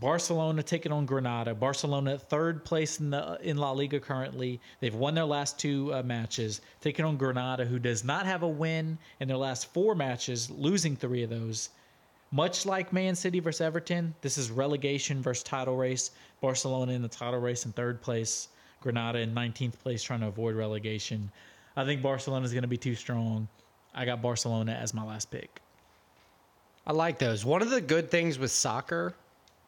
[0.00, 1.54] Barcelona taking on Granada.
[1.54, 4.60] Barcelona third place in the in La Liga currently.
[4.80, 6.60] They've won their last two uh, matches.
[6.80, 10.96] Taking on Granada, who does not have a win in their last four matches, losing
[10.96, 11.70] three of those.
[12.30, 16.12] Much like Man City versus Everton, this is relegation versus title race.
[16.40, 18.48] Barcelona in the title race in third place.
[18.80, 21.30] Granada in 19th place, trying to avoid relegation.
[21.76, 23.48] I think Barcelona is going to be too strong.
[23.94, 25.60] I got Barcelona as my last pick.
[26.86, 27.44] I like those.
[27.44, 29.14] One of the good things with soccer,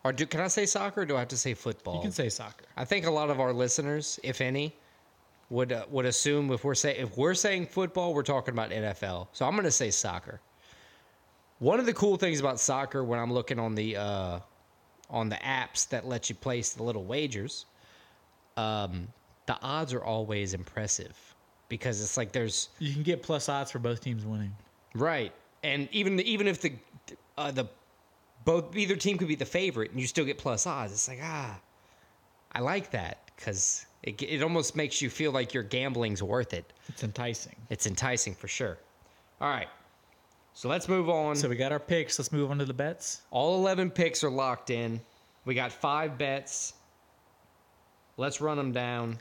[0.04, 1.96] or do can I say soccer or do I have to say football?
[1.96, 2.66] You can say soccer.
[2.76, 4.74] I think a lot of our listeners, if any,
[5.50, 9.28] would uh, would assume if we're say if we're saying football, we're talking about NFL.
[9.32, 10.40] So I'm going to say soccer.
[11.58, 14.40] One of the cool things about soccer when I'm looking on the uh,
[15.08, 17.66] on the apps that let you place the little wagers,
[18.56, 19.08] um,
[19.46, 21.16] the odds are always impressive
[21.68, 24.54] because it's like there's You can get plus odds for both teams winning.
[24.94, 25.32] Right,
[25.62, 26.72] and even even if the
[27.38, 27.66] uh, the
[28.44, 31.20] both either team could be the favorite and you still get plus odds, it's like
[31.22, 31.58] ah,
[32.52, 36.72] I like that because it it almost makes you feel like your gambling's worth it.
[36.88, 37.56] It's enticing.
[37.70, 38.78] It's enticing for sure.
[39.40, 39.68] All right,
[40.52, 41.36] so let's move on.
[41.36, 42.18] So we got our picks.
[42.18, 43.22] Let's move on to the bets.
[43.30, 45.00] All eleven picks are locked in.
[45.44, 46.74] We got five bets.
[48.16, 49.18] Let's run them down.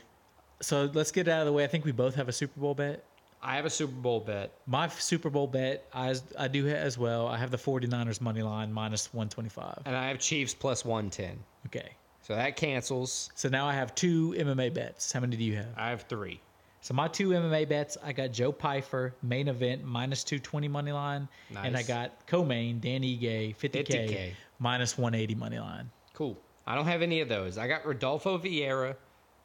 [0.60, 1.64] So let's get it out of the way.
[1.64, 3.04] I think we both have a Super Bowl bet.
[3.44, 4.52] I have a Super Bowl bet.
[4.66, 7.28] My Super Bowl bet, I, I do as well.
[7.28, 9.82] I have the 49ers money line minus 125.
[9.84, 11.38] And I have Chiefs plus 110.
[11.66, 11.90] Okay.
[12.22, 13.30] So that cancels.
[13.34, 15.12] So now I have two MMA bets.
[15.12, 15.68] How many do you have?
[15.76, 16.40] I have three.
[16.80, 21.28] So my two MMA bets, I got Joe Pyfer main event minus 220 money line,
[21.56, 24.30] and I got co-main Dan Ige 50k, 50K.
[24.58, 25.90] minus 180 money line.
[26.12, 26.38] Cool.
[26.66, 27.56] I don't have any of those.
[27.56, 28.96] I got Rodolfo Vieira,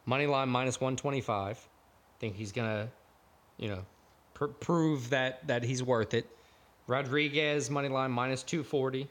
[0.05, 1.65] money line minus 125.
[2.19, 2.89] Think he's going to,
[3.59, 3.85] you know,
[4.33, 6.27] pr- prove that, that he's worth it.
[6.87, 9.07] Rodrigues, money line minus 240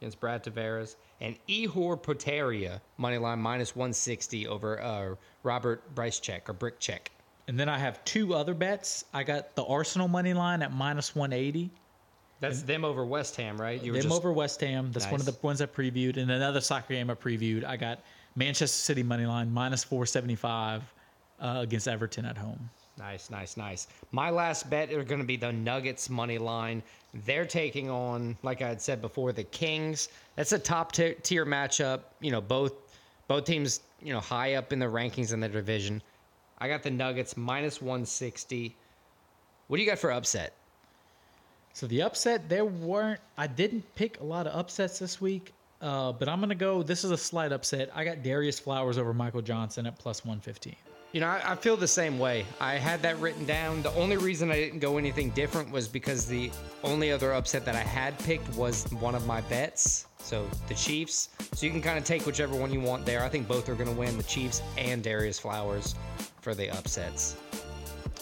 [0.00, 0.96] against Brad Tavares.
[1.20, 5.14] And Ihor Potieria, money line minus 160 over uh,
[5.44, 7.08] Robert Brycecheck or Brickcheck.
[7.46, 9.04] And then I have two other bets.
[9.14, 11.70] I got the Arsenal money line at minus 180.
[12.40, 13.80] That's them over West Ham, right?
[13.80, 14.90] You Them over West Ham.
[14.90, 16.16] That's one of the ones I previewed.
[16.16, 17.64] And another soccer game I previewed.
[17.64, 18.00] I got
[18.34, 20.82] Manchester City money line minus 475
[21.38, 22.68] uh, against Everton at home.
[22.98, 23.86] Nice, nice, nice.
[24.10, 26.82] My last bet are going to be the Nuggets money line.
[27.26, 30.08] They're taking on, like I had said before, the Kings.
[30.36, 32.00] That's a top tier, matchup.
[32.20, 32.72] You know, both
[33.28, 36.02] both teams, you know, high up in the rankings in the division.
[36.58, 38.74] I got the Nuggets minus 160.
[39.68, 40.52] What do you got for upset?
[41.72, 43.20] So the upset, there weren't.
[43.38, 46.82] I didn't pick a lot of upsets this week, uh, but I'm gonna go.
[46.82, 47.90] This is a slight upset.
[47.94, 50.76] I got Darrius Flowers over Michael Johnson at plus 115.
[51.12, 52.46] You know, I, I feel the same way.
[52.58, 53.82] I had that written down.
[53.82, 56.50] The only reason I didn't go anything different was because the
[56.82, 60.06] only other upset that I had picked was one of my bets.
[60.18, 61.28] So the Chiefs.
[61.52, 63.22] So you can kind of take whichever one you want there.
[63.22, 64.16] I think both are going to win.
[64.16, 65.94] The Chiefs and Darrius Flowers
[66.40, 67.36] for the upsets.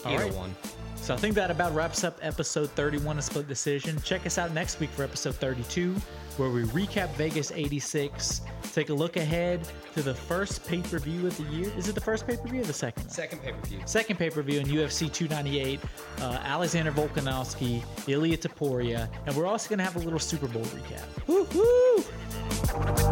[0.05, 0.35] All Either right.
[0.35, 0.57] one.
[0.97, 4.01] So I think that about wraps up episode 31 of Split Decision.
[4.03, 5.95] Check us out next week for episode 32,
[6.41, 8.41] where we recap Vegas 86,
[8.73, 9.61] take a look ahead
[9.95, 11.71] to the first pay per view of the year.
[11.77, 13.05] Is it the first pay per view or the second?
[13.05, 13.11] one?
[13.11, 13.81] Second pay per view.
[13.85, 15.81] Second pay per view in UFC 298,
[16.21, 20.65] uh, Alexander Volkanovski, Ilia Topuria, and we're also going to have a little Super Bowl
[20.65, 21.05] recap.
[21.27, 23.10] Woo-hoo!